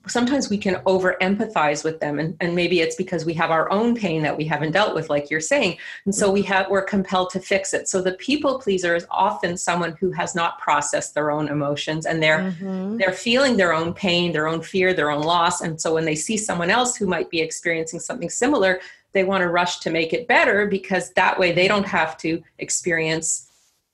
sometimes 0.06 0.50
we 0.50 0.58
can 0.58 0.80
over 0.87 1.16
empathize 1.20 1.84
with 1.84 2.00
them. 2.00 2.18
And, 2.18 2.37
and 2.40 2.54
maybe 2.54 2.80
it's 2.80 2.96
because 2.96 3.25
we 3.25 3.34
have 3.34 3.50
our 3.50 3.70
own 3.70 3.94
pain 3.94 4.23
that 4.23 4.37
we 4.37 4.44
haven't 4.44 4.73
dealt 4.73 4.94
with, 4.94 5.11
like 5.11 5.30
you're 5.30 5.40
saying. 5.40 5.78
And 6.04 6.14
so 6.14 6.30
we 6.30 6.42
have 6.42 6.68
we're 6.70 6.82
compelled 6.82 7.30
to 7.30 7.40
fix 7.40 7.75
it. 7.75 7.88
So 7.88 8.02
the 8.02 8.12
people 8.14 8.58
pleaser 8.58 8.94
is 8.94 9.06
often 9.11 9.56
someone 9.56 9.96
who 10.00 10.11
has 10.12 10.34
not 10.34 10.58
processed 10.58 11.14
their 11.14 11.30
own 11.30 11.49
emotions 11.49 12.06
and 12.06 12.23
they're 12.23 12.40
mm-hmm. 12.40 12.96
they're 12.99 13.12
feeling 13.12 13.56
their 13.56 13.73
own 13.73 13.94
pain, 13.94 14.32
their 14.32 14.46
own 14.46 14.62
fear, 14.62 14.92
their 14.94 15.11
own 15.11 15.23
loss. 15.23 15.61
And 15.61 15.80
so 15.80 15.94
when 15.94 16.04
they 16.04 16.16
see 16.16 16.37
someone 16.37 16.70
else 16.70 16.96
who 16.96 17.06
might 17.06 17.30
be 17.30 17.40
experiencing 17.40 18.00
something 18.00 18.30
similar, 18.30 18.80
they 19.12 19.25
want 19.25 19.42
to 19.42 19.49
rush 19.49 19.78
to 19.80 19.90
make 19.90 20.12
it 20.12 20.28
better 20.28 20.66
because 20.66 21.11
that 21.12 21.38
way 21.38 21.52
they 21.52 21.68
don't 21.68 21.87
have 21.87 22.16
to 22.18 22.42
experience 22.58 23.50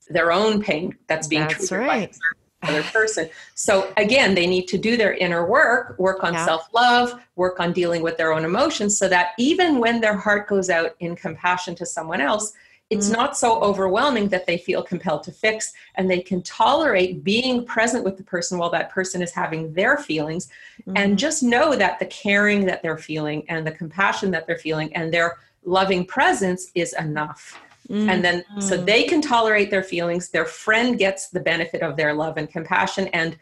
their 0.09 0.33
own 0.33 0.61
pain 0.61 0.97
that's 1.07 1.29
being 1.29 1.43
that's 1.43 1.69
triggered 1.69 1.87
right. 1.87 2.13
by 2.13 2.40
another 2.63 2.83
person. 2.85 3.29
So 3.55 3.93
again, 3.97 4.35
they 4.35 4.47
need 4.47 4.69
to 4.69 4.79
do 4.79 4.97
their 4.97 5.15
inner 5.15 5.47
work, 5.47 5.99
work 5.99 6.23
on 6.23 6.35
yeah. 6.35 6.45
self-love, 6.45 7.21
work 7.37 7.61
on 7.61 7.73
dealing 7.73 8.03
with 8.03 8.17
their 8.17 8.33
own 8.33 8.45
emotions 8.45 8.99
so 8.99 9.09
that 9.09 9.31
even 9.39 9.79
when 9.79 10.01
their 10.01 10.17
heart 10.17 10.49
goes 10.49 10.69
out 10.69 10.95
in 11.01 11.17
compassion 11.17 11.75
to 11.77 11.87
someone 11.87 12.21
else, 12.21 12.53
it's 12.91 13.09
mm 13.09 13.17
not 13.17 13.37
so 13.37 13.61
overwhelming 13.61 14.29
that 14.29 14.47
they 14.47 14.59
feel 14.59 14.83
compelled 14.83 15.23
to 15.23 15.31
fix 15.31 15.73
and 15.95 16.11
they 16.11 16.21
can 16.21 16.43
tolerate 16.43 17.23
being 17.23 17.65
present 17.65 18.03
with 18.03 18.17
the 18.17 18.23
person 18.25 18.59
while 18.59 18.71
that 18.71 18.91
person 18.91 19.23
is 19.23 19.31
having 19.31 19.73
their 19.73 19.97
feelings 19.97 20.49
mm 20.87 20.93
and 20.97 21.19
just 21.19 21.43
know 21.43 21.77
that 21.77 22.01
the 22.01 22.07
caring 22.07 22.67
that 22.67 22.83
they're 22.83 22.99
feeling 22.99 23.45
and 23.49 23.65
the 23.65 23.71
compassion 23.71 24.31
that 24.31 24.45
they're 24.47 24.59
feeling 24.59 24.93
and 24.97 25.15
their 25.15 25.39
loving 25.65 26.05
presence 26.05 26.73
is 26.75 26.93
enough 26.95 27.61
mm 27.91 28.09
and 28.09 28.25
then 28.25 28.45
so 28.61 28.79
mm. 28.79 28.87
they 28.87 29.03
can 29.03 29.21
tolerate 29.21 29.69
their 29.69 29.83
feelings 29.83 30.31
their 30.31 30.45
friend 30.45 30.97
gets 30.97 31.29
the 31.31 31.41
benefit 31.41 31.83
of 31.83 31.97
their 31.97 32.15
love 32.15 32.37
and 32.37 32.49
compassion 32.49 33.09
and 33.09 33.37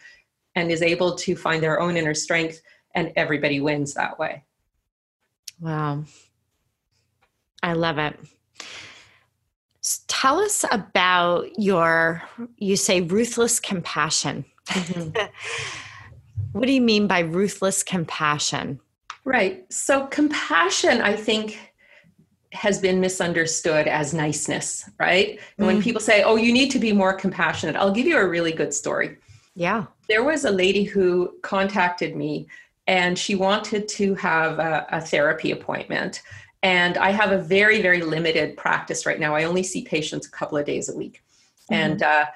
and 0.59 0.71
is 0.71 0.83
able 0.83 1.15
to 1.15 1.37
find 1.37 1.63
their 1.63 1.81
own 1.81 1.97
inner 1.97 2.15
strength 2.15 2.61
and 2.95 3.13
everybody 3.17 3.61
wins 3.61 3.95
that 3.95 4.19
way. 4.19 4.43
Wow. 5.61 6.05
I 7.63 7.73
love 7.73 7.99
it. 7.99 8.19
Tell 10.07 10.41
us 10.41 10.65
about 10.71 11.59
your 11.59 12.23
you 12.57 12.77
say 12.77 13.01
ruthless 13.01 13.61
compassion. 13.61 14.45
Mm-hmm. 14.67 15.27
what 16.53 16.67
do 16.67 16.73
you 16.73 16.81
mean 16.81 17.07
by 17.07 17.21
ruthless 17.21 17.83
compassion? 17.83 18.81
Right. 19.25 19.71
So 19.73 20.07
compassion 20.07 21.01
i 21.01 21.15
think 21.15 21.68
has 22.53 22.79
been 22.79 23.01
misunderstood 23.01 23.87
as 23.87 24.15
niceness 24.15 24.89
right 24.99 25.39
and 25.59 25.67
when 25.67 25.81
mm. 25.81 25.83
people 25.83 26.01
say 26.01 26.23
oh 26.23 26.37
you 26.37 26.53
need 26.53 26.71
to 26.71 26.79
be 26.79 26.93
more 26.93 27.13
compassionate 27.13 27.77
i'll 27.77 27.93
give 27.93 28.07
you 28.07 28.17
a 28.17 28.27
really 28.27 28.53
good 28.53 28.73
story 28.73 29.19
yeah 29.55 29.85
there 30.09 30.25
was 30.25 30.45
a 30.45 30.51
lady 30.51 30.85
who 30.85 31.35
contacted 31.43 32.17
me 32.17 32.47
and 32.87 33.19
she 33.19 33.35
wanted 33.35 33.87
to 33.87 34.15
have 34.15 34.59
a, 34.59 34.87
a 34.91 35.01
therapy 35.01 35.51
appointment 35.51 36.23
and 36.63 36.99
I 36.99 37.11
have 37.11 37.33
a 37.33 37.39
very, 37.39 37.81
very 37.81 38.03
limited 38.03 38.57
practice 38.57 39.07
right 39.07 39.21
now. 39.21 39.35
I 39.35 39.45
only 39.45 39.63
see 39.63 39.83
patients 39.83 40.27
a 40.27 40.31
couple 40.31 40.59
of 40.59 40.67
days 40.67 40.89
a 40.89 40.97
week. 40.97 41.23
Mm-hmm. 41.71 41.75
And 41.75 42.03
uh, 42.03 42.27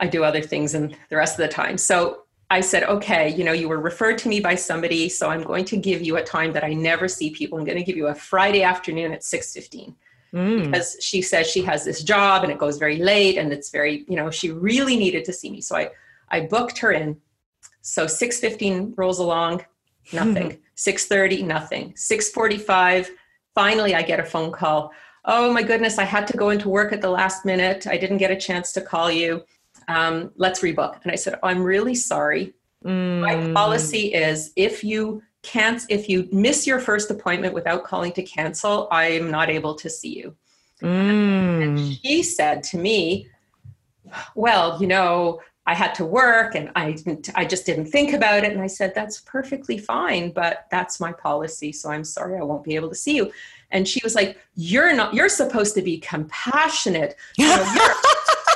I 0.00 0.08
do 0.08 0.24
other 0.24 0.42
things 0.42 0.74
in 0.74 0.96
the 1.08 1.16
rest 1.16 1.38
of 1.38 1.46
the 1.46 1.48
time. 1.48 1.78
So 1.78 2.23
I 2.54 2.60
said, 2.60 2.84
okay, 2.84 3.34
you 3.34 3.42
know, 3.42 3.50
you 3.52 3.68
were 3.68 3.80
referred 3.80 4.16
to 4.18 4.28
me 4.28 4.38
by 4.38 4.54
somebody, 4.54 5.08
so 5.08 5.28
I'm 5.28 5.42
going 5.42 5.64
to 5.64 5.76
give 5.76 6.02
you 6.02 6.18
a 6.18 6.22
time 6.22 6.52
that 6.52 6.62
I 6.62 6.72
never 6.72 7.08
see 7.08 7.30
people. 7.30 7.58
I'm 7.58 7.64
going 7.64 7.78
to 7.78 7.82
give 7.82 7.96
you 7.96 8.06
a 8.06 8.14
Friday 8.14 8.62
afternoon 8.62 9.10
at 9.10 9.22
6:15. 9.22 9.92
Mm. 10.32 10.64
Because 10.64 10.96
she 11.00 11.20
says 11.20 11.48
she 11.48 11.62
has 11.62 11.84
this 11.84 12.04
job 12.04 12.44
and 12.44 12.52
it 12.52 12.58
goes 12.58 12.78
very 12.78 12.98
late 12.98 13.38
and 13.38 13.52
it's 13.52 13.70
very, 13.70 14.04
you 14.08 14.14
know, 14.14 14.30
she 14.30 14.52
really 14.52 14.96
needed 14.96 15.24
to 15.24 15.32
see 15.32 15.50
me. 15.50 15.60
So 15.60 15.74
I 15.76 15.90
I 16.28 16.42
booked 16.42 16.78
her 16.78 16.92
in. 16.92 17.20
So 17.82 18.06
6:15 18.06 18.94
rolls 18.96 19.18
along, 19.18 19.64
nothing. 20.12 20.58
6:30, 20.76 21.44
nothing. 21.44 21.92
6:45 21.94 23.10
finally 23.54 23.94
I 23.96 24.02
get 24.02 24.20
a 24.20 24.24
phone 24.24 24.52
call. 24.52 24.92
Oh 25.24 25.52
my 25.52 25.64
goodness, 25.64 25.98
I 25.98 26.04
had 26.04 26.26
to 26.28 26.36
go 26.36 26.50
into 26.50 26.68
work 26.68 26.92
at 26.92 27.00
the 27.00 27.10
last 27.10 27.44
minute. 27.44 27.86
I 27.94 27.96
didn't 27.96 28.18
get 28.18 28.30
a 28.30 28.44
chance 28.48 28.72
to 28.72 28.80
call 28.80 29.10
you. 29.10 29.42
Um, 29.88 30.30
let's 30.36 30.60
rebook. 30.60 31.02
And 31.02 31.12
I 31.12 31.16
said, 31.16 31.38
I'm 31.42 31.62
really 31.62 31.94
sorry. 31.94 32.54
Mm. 32.84 33.20
My 33.20 33.52
policy 33.52 34.14
is 34.14 34.52
if 34.56 34.84
you 34.84 35.22
can't, 35.42 35.82
if 35.88 36.08
you 36.08 36.28
miss 36.32 36.66
your 36.66 36.78
first 36.78 37.10
appointment 37.10 37.54
without 37.54 37.84
calling 37.84 38.12
to 38.12 38.22
cancel, 38.22 38.88
I'm 38.90 39.30
not 39.30 39.50
able 39.50 39.74
to 39.76 39.90
see 39.90 40.16
you. 40.16 40.36
Mm. 40.82 41.62
And 41.62 41.98
she 42.02 42.22
said 42.22 42.62
to 42.64 42.78
me, 42.78 43.28
well, 44.34 44.80
you 44.80 44.86
know, 44.86 45.40
I 45.66 45.74
had 45.74 45.94
to 45.94 46.04
work 46.04 46.54
and 46.54 46.70
I 46.76 46.92
didn't, 46.92 47.30
I 47.34 47.46
just 47.46 47.64
didn't 47.64 47.86
think 47.86 48.12
about 48.12 48.44
it. 48.44 48.52
And 48.52 48.60
I 48.60 48.66
said, 48.66 48.94
that's 48.94 49.20
perfectly 49.20 49.78
fine, 49.78 50.30
but 50.30 50.66
that's 50.70 51.00
my 51.00 51.10
policy. 51.12 51.72
So 51.72 51.90
I'm 51.90 52.04
sorry, 52.04 52.38
I 52.38 52.42
won't 52.42 52.64
be 52.64 52.74
able 52.76 52.90
to 52.90 52.94
see 52.94 53.16
you. 53.16 53.32
And 53.70 53.88
she 53.88 54.00
was 54.04 54.14
like, 54.14 54.38
you're 54.54 54.94
not, 54.94 55.14
you're 55.14 55.30
supposed 55.30 55.74
to 55.74 55.82
be 55.82 55.98
compassionate. 55.98 57.16
You 57.38 57.48
know, 57.48 57.56
you're, 57.74 57.94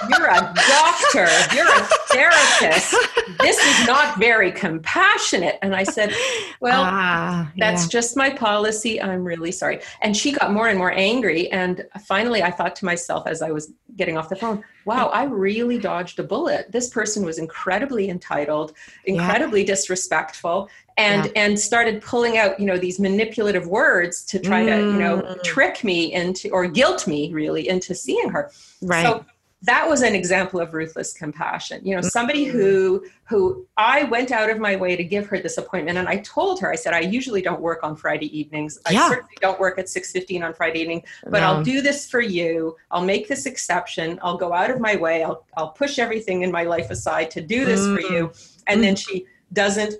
you're 0.08 0.26
a 0.26 0.54
doctor, 0.68 1.28
you're 1.54 1.68
a 1.68 1.88
therapist. 2.10 2.94
This 3.40 3.58
is 3.58 3.86
not 3.86 4.18
very 4.18 4.52
compassionate. 4.52 5.58
And 5.62 5.74
I 5.74 5.82
said, 5.82 6.12
Well, 6.60 6.82
ah, 6.84 7.50
that's 7.56 7.84
yeah. 7.84 7.88
just 7.88 8.16
my 8.16 8.30
policy. 8.30 9.00
I'm 9.00 9.24
really 9.24 9.52
sorry. 9.52 9.80
And 10.02 10.16
she 10.16 10.32
got 10.32 10.52
more 10.52 10.68
and 10.68 10.78
more 10.78 10.92
angry. 10.92 11.50
And 11.50 11.86
finally, 12.06 12.42
I 12.42 12.50
thought 12.50 12.76
to 12.76 12.84
myself 12.84 13.26
as 13.26 13.42
I 13.42 13.50
was 13.50 13.72
getting 13.96 14.16
off 14.16 14.28
the 14.28 14.36
phone, 14.36 14.62
wow, 14.84 15.08
I 15.08 15.24
really 15.24 15.78
dodged 15.78 16.18
a 16.18 16.22
bullet. 16.22 16.70
This 16.72 16.88
person 16.88 17.24
was 17.24 17.38
incredibly 17.38 18.08
entitled, 18.08 18.72
incredibly 19.04 19.60
yeah. 19.60 19.66
disrespectful. 19.66 20.68
And, 20.96 21.26
yeah. 21.26 21.32
and 21.36 21.60
started 21.60 22.02
pulling 22.02 22.38
out 22.38 22.58
you 22.58 22.66
know 22.66 22.76
these 22.76 22.98
manipulative 22.98 23.68
words 23.68 24.24
to 24.24 24.40
try 24.40 24.64
mm. 24.64 24.66
to 24.66 24.76
you 24.78 24.98
know 24.98 25.20
mm. 25.20 25.42
trick 25.44 25.84
me 25.84 26.12
into 26.12 26.50
or 26.50 26.66
guilt 26.66 27.06
me 27.06 27.32
really 27.32 27.68
into 27.68 27.94
seeing 27.94 28.28
her 28.30 28.50
right 28.82 29.06
so 29.06 29.24
that 29.62 29.88
was 29.88 30.02
an 30.02 30.14
example 30.14 30.60
of 30.60 30.72
ruthless 30.72 31.12
compassion 31.12 31.84
you 31.84 31.94
know 31.94 32.00
somebody 32.00 32.46
mm-hmm. 32.46 32.58
who 32.58 33.04
who 33.24 33.66
i 33.76 34.04
went 34.04 34.30
out 34.30 34.48
of 34.48 34.58
my 34.58 34.76
way 34.76 34.94
to 34.94 35.02
give 35.02 35.26
her 35.26 35.38
this 35.38 35.58
appointment 35.58 35.98
and 35.98 36.08
i 36.08 36.16
told 36.18 36.60
her 36.60 36.70
i 36.70 36.76
said 36.76 36.94
i 36.94 37.00
usually 37.00 37.42
don't 37.42 37.60
work 37.60 37.80
on 37.82 37.96
friday 37.96 38.26
evenings 38.38 38.78
i 38.86 38.92
yeah. 38.92 39.08
certainly 39.08 39.34
don't 39.40 39.58
work 39.58 39.78
at 39.78 39.86
6.15 39.86 40.44
on 40.44 40.54
friday 40.54 40.80
evening 40.80 41.02
but 41.24 41.40
no. 41.40 41.46
i'll 41.46 41.62
do 41.62 41.80
this 41.80 42.08
for 42.08 42.20
you 42.20 42.76
i'll 42.92 43.04
make 43.04 43.26
this 43.26 43.46
exception 43.46 44.18
i'll 44.22 44.38
go 44.38 44.52
out 44.52 44.70
of 44.70 44.80
my 44.80 44.94
way 44.94 45.24
i'll, 45.24 45.44
I'll 45.56 45.70
push 45.70 45.98
everything 45.98 46.42
in 46.42 46.52
my 46.52 46.62
life 46.62 46.90
aside 46.90 47.30
to 47.32 47.40
do 47.40 47.64
this 47.64 47.80
mm-hmm. 47.80 47.96
for 47.96 48.00
you 48.00 48.28
mm-hmm. 48.28 48.62
and 48.68 48.82
then 48.82 48.94
she 48.94 49.26
doesn't 49.52 49.94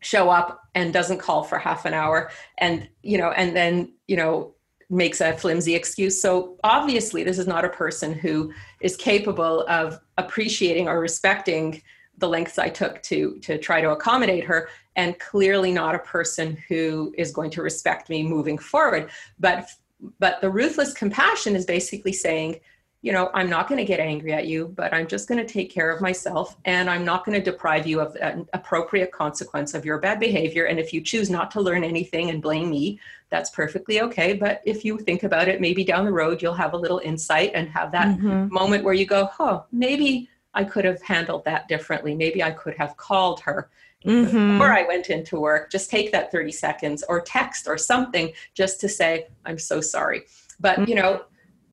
show 0.00 0.30
up 0.30 0.62
and 0.74 0.92
doesn't 0.92 1.18
call 1.18 1.42
for 1.42 1.58
half 1.58 1.84
an 1.84 1.94
hour 1.94 2.30
and 2.58 2.88
you 3.02 3.18
know 3.18 3.30
and 3.30 3.56
then 3.56 3.92
you 4.08 4.16
know 4.16 4.54
makes 4.90 5.20
a 5.20 5.32
flimsy 5.32 5.74
excuse. 5.74 6.20
So 6.20 6.58
obviously, 6.64 7.22
this 7.22 7.38
is 7.38 7.46
not 7.46 7.64
a 7.64 7.70
person 7.70 8.12
who 8.12 8.52
is 8.80 8.96
capable 8.96 9.64
of 9.68 10.00
appreciating 10.18 10.88
or 10.88 11.00
respecting 11.00 11.80
the 12.18 12.28
lengths 12.28 12.58
I 12.58 12.68
took 12.68 13.02
to 13.04 13.38
to 13.40 13.56
try 13.56 13.80
to 13.80 13.90
accommodate 13.90 14.44
her, 14.44 14.68
and 14.96 15.18
clearly 15.18 15.72
not 15.72 15.94
a 15.94 16.00
person 16.00 16.58
who 16.68 17.14
is 17.16 17.32
going 17.32 17.50
to 17.52 17.62
respect 17.62 18.10
me 18.10 18.22
moving 18.22 18.58
forward. 18.58 19.10
But 19.38 19.70
but 20.18 20.40
the 20.40 20.50
ruthless 20.50 20.92
compassion 20.92 21.54
is 21.56 21.64
basically 21.64 22.12
saying, 22.12 22.60
you 23.02 23.12
know, 23.12 23.30
I'm 23.32 23.48
not 23.48 23.66
going 23.66 23.78
to 23.78 23.84
get 23.84 23.98
angry 23.98 24.32
at 24.32 24.46
you, 24.46 24.68
but 24.76 24.92
I'm 24.92 25.06
just 25.06 25.26
going 25.26 25.44
to 25.44 25.50
take 25.50 25.70
care 25.70 25.90
of 25.90 26.02
myself 26.02 26.56
and 26.66 26.90
I'm 26.90 27.04
not 27.04 27.24
going 27.24 27.38
to 27.38 27.50
deprive 27.50 27.86
you 27.86 28.00
of 28.00 28.14
an 28.16 28.46
appropriate 28.52 29.10
consequence 29.10 29.72
of 29.72 29.86
your 29.86 29.98
bad 29.98 30.20
behavior. 30.20 30.66
And 30.66 30.78
if 30.78 30.92
you 30.92 31.00
choose 31.00 31.30
not 31.30 31.50
to 31.52 31.62
learn 31.62 31.82
anything 31.82 32.28
and 32.28 32.42
blame 32.42 32.68
me, 32.68 33.00
that's 33.30 33.50
perfectly 33.50 34.02
okay. 34.02 34.34
But 34.34 34.60
if 34.66 34.84
you 34.84 34.98
think 34.98 35.22
about 35.22 35.48
it, 35.48 35.62
maybe 35.62 35.82
down 35.82 36.04
the 36.04 36.12
road, 36.12 36.42
you'll 36.42 36.52
have 36.52 36.74
a 36.74 36.76
little 36.76 36.98
insight 36.98 37.52
and 37.54 37.70
have 37.70 37.90
that 37.92 38.18
mm-hmm. 38.18 38.52
moment 38.52 38.84
where 38.84 38.94
you 38.94 39.06
go, 39.06 39.30
oh, 39.38 39.64
maybe 39.72 40.28
I 40.52 40.64
could 40.64 40.84
have 40.84 41.00
handled 41.00 41.46
that 41.46 41.68
differently. 41.68 42.14
Maybe 42.14 42.42
I 42.42 42.50
could 42.50 42.74
have 42.76 42.96
called 42.96 43.40
her. 43.40 43.70
Mm-hmm. 44.04 44.52
before 44.52 44.72
I 44.72 44.86
went 44.86 45.10
into 45.10 45.38
work, 45.38 45.70
just 45.70 45.90
take 45.90 46.10
that 46.12 46.32
30 46.32 46.52
seconds 46.52 47.04
or 47.06 47.20
text 47.20 47.68
or 47.68 47.76
something 47.76 48.32
just 48.54 48.80
to 48.80 48.88
say, 48.88 49.26
I'm 49.44 49.58
so 49.58 49.82
sorry. 49.82 50.22
But, 50.58 50.88
you 50.88 50.94
know, 50.94 51.24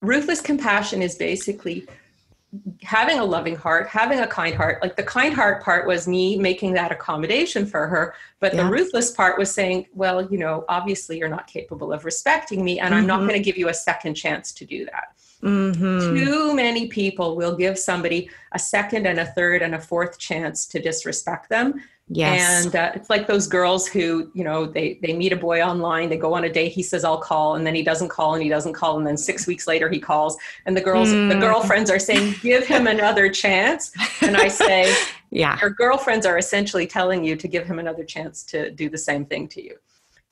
ruthless 0.02 0.42
compassion 0.42 1.02
is 1.02 1.16
basically 1.16 1.88
having 2.82 3.20
a 3.20 3.26
loving 3.26 3.56
heart, 3.56 3.88
having 3.88 4.20
a 4.20 4.28
kind 4.28 4.56
heart. 4.56 4.82
Like 4.82 4.96
the 4.96 5.04
kind 5.04 5.34
heart 5.34 5.64
part 5.64 5.86
was 5.86 6.08
me 6.08 6.38
making 6.38 6.74
that 6.74 6.92
accommodation 6.92 7.66
for 7.66 7.88
her, 7.88 8.16
but 8.40 8.54
yeah. 8.54 8.64
the 8.64 8.70
ruthless 8.70 9.12
part 9.12 9.38
was 9.38 9.54
saying, 9.54 9.88
well, 9.94 10.22
you 10.32 10.38
know, 10.38 10.64
obviously 10.70 11.18
you're 11.18 11.30
not 11.30 11.48
capable 11.48 11.92
of 11.92 12.06
respecting 12.06 12.64
me, 12.64 12.80
and 12.80 12.90
mm-hmm. 12.90 13.00
I'm 13.00 13.08
not 13.08 13.20
mm-hmm. 13.20 13.30
going 13.30 13.44
to 13.44 13.46
give 13.46 13.58
you 13.58 13.70
a 13.70 13.74
second 13.74 14.16
chance 14.16 14.52
to 14.54 14.66
do 14.66 14.86
that. 14.86 15.14
Mm-hmm. 15.44 16.16
Too 16.16 16.56
many 16.56 16.88
people 16.88 17.36
will 17.36 17.56
give 17.56 17.78
somebody 17.78 18.30
a 18.54 18.60
second 18.60 19.06
and 19.06 19.20
a 19.20 19.26
third 19.26 19.62
and 19.62 19.76
a 19.76 19.80
fourth 19.80 20.18
chance 20.18 20.66
to 20.68 20.82
disrespect 20.82 21.50
them. 21.50 21.82
Yes. 22.10 22.66
And 22.66 22.76
uh, 22.76 22.92
it's 22.96 23.10
like 23.10 23.28
those 23.28 23.48
girls 23.48 23.86
who, 23.86 24.32
you 24.34 24.44
know, 24.44 24.66
they, 24.66 24.98
they 25.02 25.14
meet 25.14 25.34
a 25.34 25.36
boy 25.36 25.62
online, 25.62 26.08
they 26.10 26.18
go 26.18 26.34
on 26.34 26.46
a 26.46 26.52
date, 26.52 26.72
he 26.72 26.82
says, 26.82 27.04
I'll 27.04 27.18
call, 27.20 27.56
and 27.56 27.68
then 27.68 27.76
he 27.76 27.84
doesn't 27.84 28.08
call 28.08 28.34
and 28.34 28.42
he 28.42 28.48
doesn't 28.48 28.74
call. 28.74 28.98
And 28.98 29.06
then 29.06 29.18
six 29.18 29.46
weeks 29.46 29.68
later 29.68 29.90
he 29.90 30.00
calls 30.00 30.38
and 30.66 30.76
the 30.76 30.82
girls, 30.82 31.10
mm. 31.10 31.30
the 31.30 31.40
girlfriends 31.40 31.90
are 31.90 32.00
saying, 32.00 32.36
give 32.42 32.66
him 32.66 32.88
another 32.88 33.30
chance. 33.30 33.92
And 34.22 34.38
I 34.38 34.48
say, 34.48 34.96
yeah, 35.32 35.60
your 35.60 35.72
girlfriends 35.72 36.26
are 36.26 36.38
essentially 36.38 36.88
telling 36.88 37.26
you 37.26 37.36
to 37.36 37.48
give 37.48 37.66
him 37.66 37.78
another 37.78 38.06
chance 38.06 38.44
to 38.44 38.72
do 38.72 38.90
the 38.90 38.98
same 38.98 39.26
thing 39.26 39.50
to 39.50 39.64
you. 39.64 39.76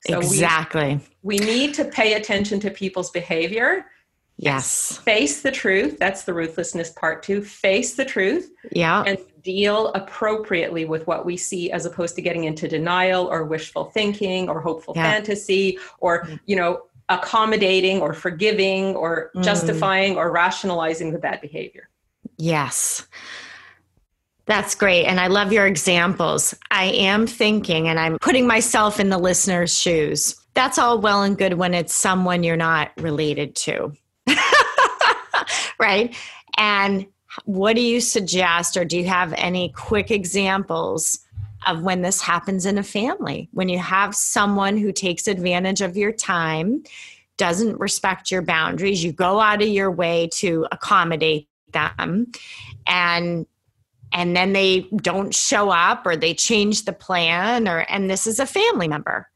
So 0.08 0.20
exactly. 0.20 1.02
We, 1.24 1.40
we 1.40 1.46
need 1.46 1.74
to 1.76 1.86
pay 1.86 2.14
attention 2.14 2.60
to 2.62 2.72
people's 2.72 3.12
behavior 3.12 3.88
Yes. 4.38 4.98
Face 4.98 5.42
the 5.42 5.52
truth. 5.52 5.98
That's 5.98 6.24
the 6.24 6.34
ruthlessness 6.34 6.92
part 6.92 7.24
two. 7.24 7.42
Face 7.42 7.96
the 7.96 8.04
truth. 8.04 8.52
Yeah. 8.72 9.04
And 9.06 9.18
deal 9.44 9.94
appropriately 9.94 10.86
with 10.86 11.08
what 11.08 11.26
we 11.26 11.38
see 11.38 11.72
as 11.72 11.86
opposed 11.86 12.16
to 12.16 12.22
getting 12.22 12.44
into 12.44 12.68
denial 12.68 13.28
or 13.28 13.46
wishful 13.46 13.86
thinking 13.86 14.50
or 14.50 14.60
hopeful 14.60 14.94
yeah. 14.96 15.12
fantasy 15.12 15.80
or, 16.00 16.24
mm. 16.26 16.40
you 16.46 16.56
know, 16.56 16.82
accommodating 17.08 18.02
or 18.02 18.14
forgiving 18.14 18.96
or 18.96 19.32
mm. 19.36 19.44
justifying 19.44 20.18
or 20.18 20.32
rationalizing 20.32 21.14
the 21.14 21.20
bad 21.20 21.40
behavior. 21.40 21.88
Yes. 22.38 23.08
That's 24.48 24.76
great. 24.76 25.06
And 25.06 25.20
I 25.20 25.28
love 25.28 25.54
your 25.54 25.66
examples. 25.66 26.54
I 26.70 26.86
am 26.86 27.26
thinking, 27.26 27.88
and 27.88 28.00
I'm 28.00 28.20
putting 28.20 28.46
myself 28.46 29.00
in 29.00 29.10
the 29.10 29.18
listener's 29.18 29.76
shoes. 29.76 30.36
That's 30.54 30.78
all 30.78 31.00
well 31.00 31.24
and 31.24 31.38
good 31.38 31.56
when 31.56 31.74
it's 31.74 31.96
someone 31.96 32.44
you're 32.44 32.56
not 32.56 32.92
related 32.98 33.56
to 33.58 33.94
right? 35.80 36.16
And 36.58 37.06
what 37.44 37.76
do 37.76 37.82
you 37.82 38.00
suggest, 38.00 38.78
or 38.78 38.86
do 38.86 38.98
you 38.98 39.06
have 39.06 39.34
any 39.34 39.70
quick 39.70 40.10
examples 40.10 41.20
of 41.68 41.82
when 41.82 42.02
this 42.02 42.22
happens 42.22 42.66
in 42.66 42.78
a 42.78 42.84
family? 42.84 43.50
When 43.52 43.68
you 43.68 43.80
have 43.80 44.16
someone 44.16 44.78
who 44.78 44.92
takes 44.92 45.28
advantage 45.28 45.82
of 45.82 45.98
your 45.98 46.12
time, 46.12 46.84
doesn't 47.38 47.80
respect 47.80 48.32
your 48.32 48.42
boundaries, 48.42 49.04
you 49.04 49.12
go 49.12 49.40
out 49.40 49.62
of 49.62 49.68
your 49.68 49.92
way 49.92 50.30
to 50.36 50.66
accommodate 50.72 51.50
them, 51.74 52.32
and 52.88 53.46
and 54.14 54.36
then 54.36 54.54
they 54.54 54.88
don't 54.96 55.36
show 55.36 55.70
up 55.70 56.06
or 56.06 56.16
they 56.16 56.34
change 56.34 56.86
the 56.86 56.94
plan 56.94 57.68
or 57.68 57.80
and 57.90 58.10
this 58.10 58.26
is 58.26 58.40
a 58.40 58.46
family 58.46 58.88
member 58.88 59.28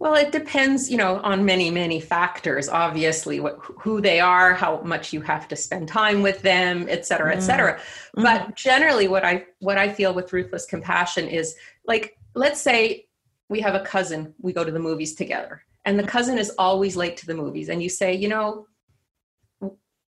well, 0.00 0.14
it 0.14 0.32
depends, 0.32 0.90
you 0.90 0.96
know, 0.96 1.18
on 1.18 1.44
many, 1.44 1.70
many 1.70 2.00
factors. 2.00 2.70
Obviously, 2.70 3.38
what, 3.38 3.58
who 3.78 4.00
they 4.00 4.18
are, 4.18 4.54
how 4.54 4.80
much 4.80 5.12
you 5.12 5.20
have 5.20 5.46
to 5.48 5.54
spend 5.54 5.88
time 5.88 6.22
with 6.22 6.40
them, 6.40 6.86
et 6.88 7.04
cetera, 7.04 7.36
et 7.36 7.40
cetera. 7.40 7.74
Mm-hmm. 7.74 8.22
But 8.22 8.56
generally, 8.56 9.08
what 9.08 9.26
I 9.26 9.44
what 9.58 9.76
I 9.76 9.92
feel 9.92 10.14
with 10.14 10.32
ruthless 10.32 10.64
compassion 10.64 11.28
is 11.28 11.54
like, 11.84 12.16
let's 12.34 12.62
say 12.62 13.08
we 13.50 13.60
have 13.60 13.74
a 13.74 13.84
cousin, 13.84 14.32
we 14.40 14.54
go 14.54 14.64
to 14.64 14.72
the 14.72 14.78
movies 14.78 15.14
together, 15.14 15.64
and 15.84 15.98
the 15.98 16.06
cousin 16.06 16.38
is 16.38 16.50
always 16.56 16.96
late 16.96 17.18
to 17.18 17.26
the 17.26 17.34
movies, 17.34 17.68
and 17.68 17.82
you 17.82 17.90
say, 17.90 18.14
you 18.14 18.28
know, 18.28 18.66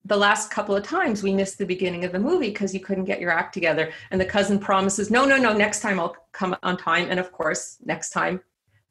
the 0.05 0.15
last 0.15 0.51
couple 0.51 0.73
of 0.73 0.83
times 0.83 1.21
we 1.21 1.33
missed 1.33 1.57
the 1.57 1.65
beginning 1.65 2.05
of 2.05 2.13
the 2.13 2.19
movie 2.19 2.49
because 2.49 2.73
you 2.73 2.79
couldn't 2.79 3.05
get 3.05 3.19
your 3.19 3.31
act 3.31 3.53
together, 3.53 3.91
and 4.11 4.21
the 4.21 4.25
cousin 4.25 4.57
promises, 4.57 5.11
no, 5.11 5.25
no, 5.25 5.37
no, 5.37 5.51
next 5.51 5.81
time 5.81 5.99
I'll 5.99 6.15
come 6.31 6.55
on 6.63 6.77
time, 6.77 7.07
and 7.09 7.19
of 7.19 7.33
course, 7.33 7.77
next 7.83 8.11
time 8.11 8.39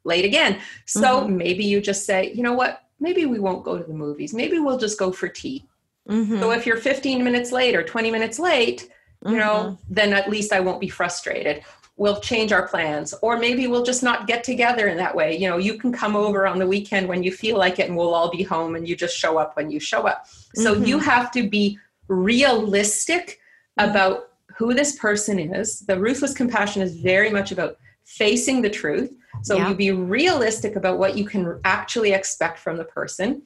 late 0.03 0.25
again. 0.25 0.59
So 0.85 1.21
mm-hmm. 1.21 1.37
maybe 1.37 1.63
you 1.63 1.81
just 1.81 2.05
say, 2.05 2.31
you 2.33 2.43
know 2.43 2.53
what? 2.53 2.83
Maybe 2.99 3.25
we 3.25 3.39
won't 3.39 3.63
go 3.63 3.77
to 3.77 3.83
the 3.83 3.93
movies. 3.93 4.33
Maybe 4.33 4.59
we'll 4.59 4.77
just 4.77 4.99
go 4.99 5.11
for 5.11 5.27
tea. 5.27 5.65
Mm-hmm. 6.09 6.39
So 6.39 6.51
if 6.51 6.65
you're 6.65 6.77
15 6.77 7.23
minutes 7.23 7.51
late 7.51 7.75
or 7.75 7.83
20 7.83 8.11
minutes 8.11 8.39
late, 8.39 8.89
you 9.25 9.37
know, 9.37 9.77
mm-hmm. 9.77 9.93
then 9.93 10.13
at 10.13 10.29
least 10.29 10.51
I 10.51 10.59
won't 10.59 10.81
be 10.81 10.89
frustrated. 10.89 11.63
We'll 11.97 12.19
change 12.19 12.51
our 12.51 12.67
plans, 12.67 13.13
or 13.21 13.37
maybe 13.37 13.67
we'll 13.67 13.83
just 13.83 14.01
not 14.01 14.25
get 14.25 14.43
together 14.43 14.87
in 14.87 14.97
that 14.97 15.13
way. 15.13 15.37
You 15.37 15.47
know, 15.49 15.57
you 15.57 15.77
can 15.77 15.91
come 15.91 16.15
over 16.15 16.47
on 16.47 16.57
the 16.57 16.65
weekend 16.65 17.07
when 17.07 17.21
you 17.21 17.31
feel 17.31 17.57
like 17.57 17.77
it, 17.77 17.87
and 17.87 17.95
we'll 17.95 18.15
all 18.15 18.31
be 18.31 18.41
home, 18.41 18.75
and 18.75 18.87
you 18.87 18.95
just 18.95 19.15
show 19.15 19.37
up 19.37 19.55
when 19.55 19.69
you 19.69 19.79
show 19.79 20.07
up. 20.07 20.25
So 20.55 20.73
you 20.73 20.97
mm-hmm. 20.97 21.05
have 21.05 21.31
to 21.33 21.47
be 21.47 21.77
realistic 22.07 23.39
mm-hmm. 23.79 23.91
about 23.91 24.29
who 24.57 24.73
this 24.73 24.95
person 24.95 25.37
is. 25.53 25.81
The 25.81 25.99
ruthless 25.99 26.33
compassion 26.33 26.81
is 26.81 26.95
very 26.95 27.29
much 27.29 27.51
about 27.51 27.77
facing 28.17 28.61
the 28.61 28.69
truth 28.69 29.11
so 29.43 29.57
yeah. 29.57 29.69
you 29.69 29.75
be 29.75 29.91
realistic 29.91 30.75
about 30.75 30.97
what 30.97 31.17
you 31.17 31.25
can 31.25 31.59
actually 31.63 32.13
expect 32.13 32.59
from 32.59 32.77
the 32.77 32.83
person. 32.83 33.41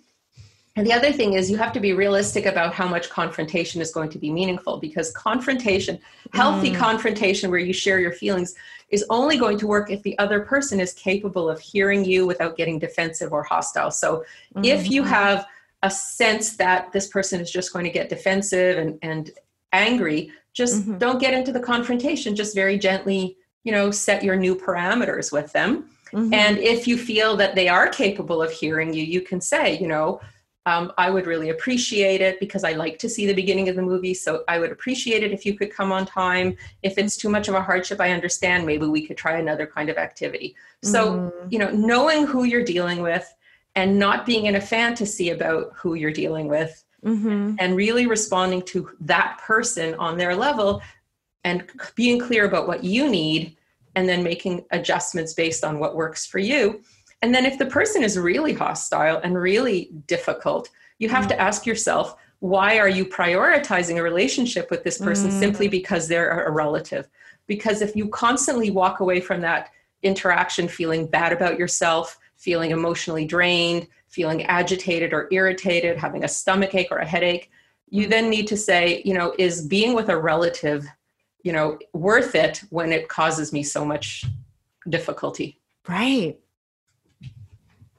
And 0.77 0.85
the 0.85 0.91
other 0.91 1.13
thing 1.13 1.33
is 1.33 1.49
you 1.49 1.55
have 1.57 1.71
to 1.71 1.79
be 1.79 1.93
realistic 1.93 2.45
about 2.45 2.73
how 2.73 2.85
much 2.85 3.09
confrontation 3.09 3.81
is 3.81 3.91
going 3.91 4.09
to 4.09 4.19
be 4.19 4.29
meaningful 4.29 4.77
because 4.77 5.09
confrontation, 5.11 5.99
healthy 6.33 6.71
mm. 6.71 6.75
confrontation 6.75 7.49
where 7.49 7.61
you 7.61 7.71
share 7.71 7.99
your 7.99 8.11
feelings 8.11 8.55
is 8.89 9.05
only 9.09 9.37
going 9.37 9.57
to 9.59 9.67
work 9.67 9.89
if 9.89 10.03
the 10.03 10.17
other 10.19 10.41
person 10.41 10.81
is 10.81 10.91
capable 10.93 11.49
of 11.49 11.61
hearing 11.61 12.03
you 12.03 12.27
without 12.27 12.57
getting 12.57 12.77
defensive 12.77 13.31
or 13.31 13.41
hostile. 13.41 13.89
So 13.89 14.25
mm-hmm. 14.53 14.65
if 14.65 14.91
you 14.91 15.01
mm-hmm. 15.01 15.11
have 15.11 15.45
a 15.81 15.89
sense 15.89 16.57
that 16.57 16.91
this 16.91 17.07
person 17.07 17.39
is 17.39 17.49
just 17.49 17.71
going 17.71 17.85
to 17.85 17.91
get 17.91 18.09
defensive 18.09 18.77
and, 18.77 18.99
and 19.01 19.31
angry, 19.71 20.31
just 20.53 20.81
mm-hmm. 20.81 20.97
don't 20.97 21.19
get 21.19 21.33
into 21.33 21.53
the 21.53 21.59
confrontation. 21.59 22.35
Just 22.35 22.53
very 22.53 22.77
gently 22.77 23.37
you 23.65 23.71
know 23.71 23.91
set 23.91 24.23
your 24.23 24.37
new 24.37 24.55
parameters 24.55 25.33
with 25.33 25.51
them 25.51 25.89
mm-hmm. 26.13 26.33
and 26.33 26.57
if 26.59 26.87
you 26.87 26.97
feel 26.97 27.35
that 27.35 27.55
they 27.55 27.67
are 27.67 27.89
capable 27.89 28.41
of 28.41 28.51
hearing 28.51 28.93
you 28.93 29.03
you 29.03 29.19
can 29.19 29.41
say 29.41 29.77
you 29.77 29.87
know 29.87 30.21
um, 30.67 30.93
i 30.97 31.09
would 31.09 31.25
really 31.25 31.49
appreciate 31.49 32.21
it 32.21 32.39
because 32.39 32.63
i 32.63 32.71
like 32.71 32.97
to 32.97 33.09
see 33.09 33.25
the 33.25 33.33
beginning 33.33 33.67
of 33.67 33.75
the 33.75 33.81
movie 33.81 34.13
so 34.13 34.43
i 34.47 34.57
would 34.57 34.71
appreciate 34.71 35.23
it 35.23 35.33
if 35.33 35.45
you 35.45 35.55
could 35.57 35.73
come 35.73 35.91
on 35.91 36.05
time 36.05 36.55
if 36.83 36.97
it's 36.97 37.17
too 37.17 37.29
much 37.29 37.49
of 37.49 37.55
a 37.55 37.61
hardship 37.61 37.99
i 37.99 38.11
understand 38.11 38.65
maybe 38.65 38.85
we 38.85 39.05
could 39.05 39.17
try 39.17 39.37
another 39.37 39.67
kind 39.67 39.89
of 39.89 39.97
activity 39.97 40.55
so 40.81 41.13
mm-hmm. 41.13 41.47
you 41.49 41.59
know 41.59 41.71
knowing 41.71 42.25
who 42.25 42.45
you're 42.45 42.63
dealing 42.63 43.01
with 43.01 43.33
and 43.75 43.99
not 43.99 44.25
being 44.25 44.45
in 44.45 44.55
a 44.55 44.61
fantasy 44.61 45.31
about 45.31 45.73
who 45.75 45.95
you're 45.95 46.13
dealing 46.13 46.47
with 46.47 46.83
Mm-hmm. 47.05 47.57
and 47.59 47.75
really 47.75 48.07
responding 48.07 48.63
to 48.63 48.89
that 49.01 49.39
person 49.45 49.93
on 49.99 50.17
their 50.17 50.35
level 50.35 50.81
and 51.45 51.63
being 51.93 52.19
clear 52.19 52.45
about 52.45 52.67
what 52.67 52.83
you 52.83 53.07
need 53.07 53.55
and 53.95 54.09
then 54.09 54.23
making 54.23 54.65
adjustments 54.71 55.33
based 55.33 55.63
on 55.63 55.79
what 55.79 55.95
works 55.95 56.25
for 56.25 56.39
you. 56.39 56.81
And 57.21 57.33
then 57.33 57.45
if 57.45 57.57
the 57.57 57.67
person 57.67 58.03
is 58.03 58.19
really 58.19 58.51
hostile 58.51 59.21
and 59.23 59.37
really 59.37 59.91
difficult, 60.07 60.69
you 60.99 61.07
have 61.07 61.25
mm. 61.25 61.29
to 61.29 61.39
ask 61.39 61.65
yourself, 61.65 62.17
why 62.39 62.77
are 62.77 62.89
you 62.89 63.05
prioritizing 63.05 63.97
a 63.97 64.03
relationship 64.03 64.69
with 64.69 64.83
this 64.83 64.97
person 64.97 65.29
mm. 65.29 65.39
simply 65.39 65.67
because 65.67 66.07
they're 66.07 66.45
a 66.45 66.51
relative? 66.51 67.07
Because 67.47 67.81
if 67.81 67.95
you 67.95 68.09
constantly 68.09 68.71
walk 68.71 68.99
away 68.99 69.21
from 69.21 69.39
that 69.41 69.69
interaction 70.03 70.67
feeling 70.67 71.07
bad 71.07 71.31
about 71.31 71.57
yourself, 71.57 72.19
feeling 72.35 72.71
emotionally 72.71 73.25
drained, 73.25 73.87
feeling 74.07 74.43
agitated 74.45 75.13
or 75.13 75.27
irritated, 75.31 75.97
having 75.97 76.23
a 76.23 76.27
stomach 76.27 76.75
ache 76.75 76.91
or 76.91 76.97
a 76.97 77.05
headache, 77.05 77.49
you 77.89 78.07
mm. 78.07 78.09
then 78.09 78.29
need 78.29 78.47
to 78.47 78.57
say, 78.57 79.03
you 79.05 79.13
know, 79.13 79.33
is 79.37 79.65
being 79.67 79.93
with 79.93 80.09
a 80.09 80.17
relative 80.17 80.85
you 81.45 81.53
know 81.53 81.77
worth 81.93 82.35
it 82.35 82.63
when 82.71 82.91
it 82.91 83.07
causes 83.07 83.53
me 83.53 83.63
so 83.63 83.85
much 83.85 84.25
difficulty. 84.89 85.61
Right. 85.87 86.37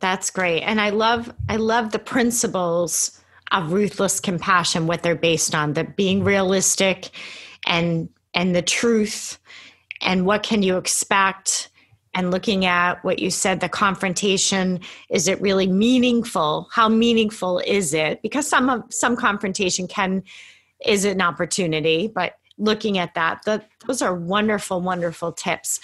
That's 0.00 0.30
great. 0.30 0.62
And 0.62 0.80
i 0.80 0.90
love 0.90 1.32
i 1.48 1.56
love 1.56 1.92
the 1.92 1.98
principles 1.98 3.22
of 3.52 3.72
ruthless 3.72 4.18
compassion 4.18 4.88
what 4.88 5.04
they're 5.04 5.14
based 5.14 5.54
on 5.54 5.72
the 5.72 5.84
being 5.84 6.24
realistic 6.24 7.10
and 7.66 8.08
and 8.34 8.54
the 8.54 8.62
truth 8.62 9.38
and 10.02 10.26
what 10.26 10.42
can 10.42 10.62
you 10.64 10.76
expect 10.76 11.70
and 12.14 12.32
looking 12.32 12.64
at 12.64 13.04
what 13.04 13.20
you 13.20 13.30
said 13.30 13.60
the 13.60 13.68
confrontation 13.68 14.80
is 15.08 15.28
it 15.28 15.40
really 15.40 15.68
meaningful? 15.68 16.68
How 16.72 16.88
meaningful 16.88 17.60
is 17.60 17.94
it? 17.94 18.22
Because 18.22 18.48
some 18.48 18.68
of 18.68 18.82
some 18.90 19.14
confrontation 19.14 19.86
can 19.86 20.24
is 20.84 21.04
an 21.04 21.22
opportunity 21.22 22.10
but 22.12 22.34
looking 22.58 22.98
at 22.98 23.14
that. 23.14 23.44
Those 23.86 24.02
are 24.02 24.14
wonderful 24.14 24.80
wonderful 24.80 25.32
tips. 25.32 25.80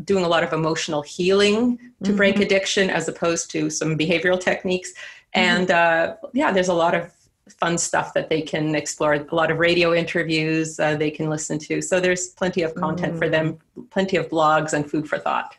doing 0.04 0.24
a 0.24 0.28
lot 0.28 0.42
of 0.42 0.52
emotional 0.52 1.02
healing 1.02 1.76
to 1.76 1.84
mm-hmm. 2.10 2.16
break 2.16 2.40
addiction 2.40 2.90
as 2.90 3.08
opposed 3.08 3.50
to 3.50 3.70
some 3.70 3.96
behavioral 3.96 4.40
techniques 4.40 4.90
mm-hmm. 4.90 5.40
and 5.40 5.70
uh, 5.70 6.16
yeah 6.32 6.52
there's 6.52 6.68
a 6.68 6.74
lot 6.74 6.94
of 6.94 7.12
fun 7.60 7.76
stuff 7.76 8.14
that 8.14 8.30
they 8.30 8.40
can 8.40 8.74
explore 8.74 9.14
a 9.14 9.34
lot 9.34 9.50
of 9.50 9.58
radio 9.58 9.94
interviews 9.94 10.80
uh, 10.80 10.96
they 10.96 11.10
can 11.10 11.28
listen 11.28 11.58
to 11.58 11.80
so 11.80 12.00
there's 12.00 12.28
plenty 12.28 12.62
of 12.62 12.74
content 12.74 13.12
mm-hmm. 13.12 13.18
for 13.18 13.28
them 13.28 13.58
mm. 13.78 13.90
plenty 13.90 14.16
of 14.16 14.28
blogs 14.28 14.72
and 14.72 14.90
food 14.90 15.08
for 15.08 15.18
thought 15.18 15.54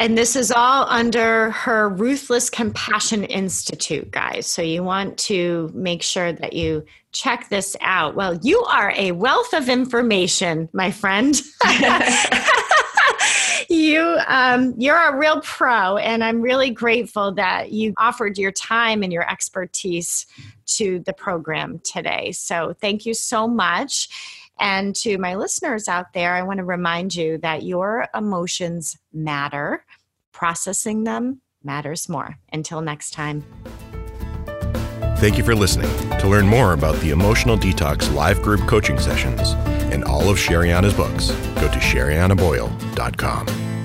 and 0.00 0.16
this 0.16 0.36
is 0.36 0.52
all 0.52 0.86
under 0.88 1.50
her 1.50 1.88
Ruthless 1.88 2.50
Compassion 2.50 3.24
Institute, 3.24 4.12
guys. 4.12 4.46
So 4.46 4.62
you 4.62 4.84
want 4.84 5.18
to 5.18 5.72
make 5.74 6.04
sure 6.04 6.32
that 6.32 6.52
you 6.52 6.84
check 7.18 7.48
this 7.48 7.76
out. 7.80 8.14
Well, 8.14 8.38
you 8.42 8.62
are 8.62 8.92
a 8.96 9.10
wealth 9.10 9.52
of 9.52 9.68
information, 9.68 10.68
my 10.72 10.92
friend. 10.92 11.34
you 13.68 14.16
um, 14.28 14.74
you're 14.78 14.96
a 14.96 15.18
real 15.18 15.40
pro, 15.40 15.96
and 15.96 16.22
I'm 16.22 16.40
really 16.40 16.70
grateful 16.70 17.34
that 17.34 17.72
you 17.72 17.92
offered 17.96 18.38
your 18.38 18.52
time 18.52 19.02
and 19.02 19.12
your 19.12 19.28
expertise 19.28 20.26
to 20.66 21.00
the 21.00 21.12
program 21.12 21.80
today. 21.80 22.30
So 22.30 22.76
thank 22.80 23.04
you 23.04 23.14
so 23.14 23.48
much. 23.48 24.08
And 24.60 24.94
to 24.96 25.18
my 25.18 25.34
listeners 25.34 25.88
out 25.88 26.12
there, 26.12 26.34
I 26.34 26.42
want 26.42 26.58
to 26.58 26.64
remind 26.64 27.16
you 27.16 27.38
that 27.38 27.64
your 27.64 28.06
emotions 28.14 28.96
matter. 29.12 29.84
Processing 30.32 31.02
them 31.02 31.40
matters 31.64 32.08
more. 32.08 32.38
Until 32.52 32.80
next 32.80 33.10
time. 33.10 33.42
Thank 35.18 35.36
you 35.36 35.42
for 35.42 35.56
listening. 35.56 35.90
To 36.20 36.28
learn 36.28 36.46
more 36.46 36.74
about 36.74 36.94
the 37.00 37.10
Emotional 37.10 37.58
Detox 37.58 38.14
live 38.14 38.40
group 38.40 38.60
coaching 38.68 39.00
sessions 39.00 39.50
and 39.92 40.04
all 40.04 40.28
of 40.28 40.36
Sherianna's 40.36 40.94
books, 40.94 41.32
go 41.56 41.68
to 41.68 41.78
sheriannaboyle.com. 41.78 43.77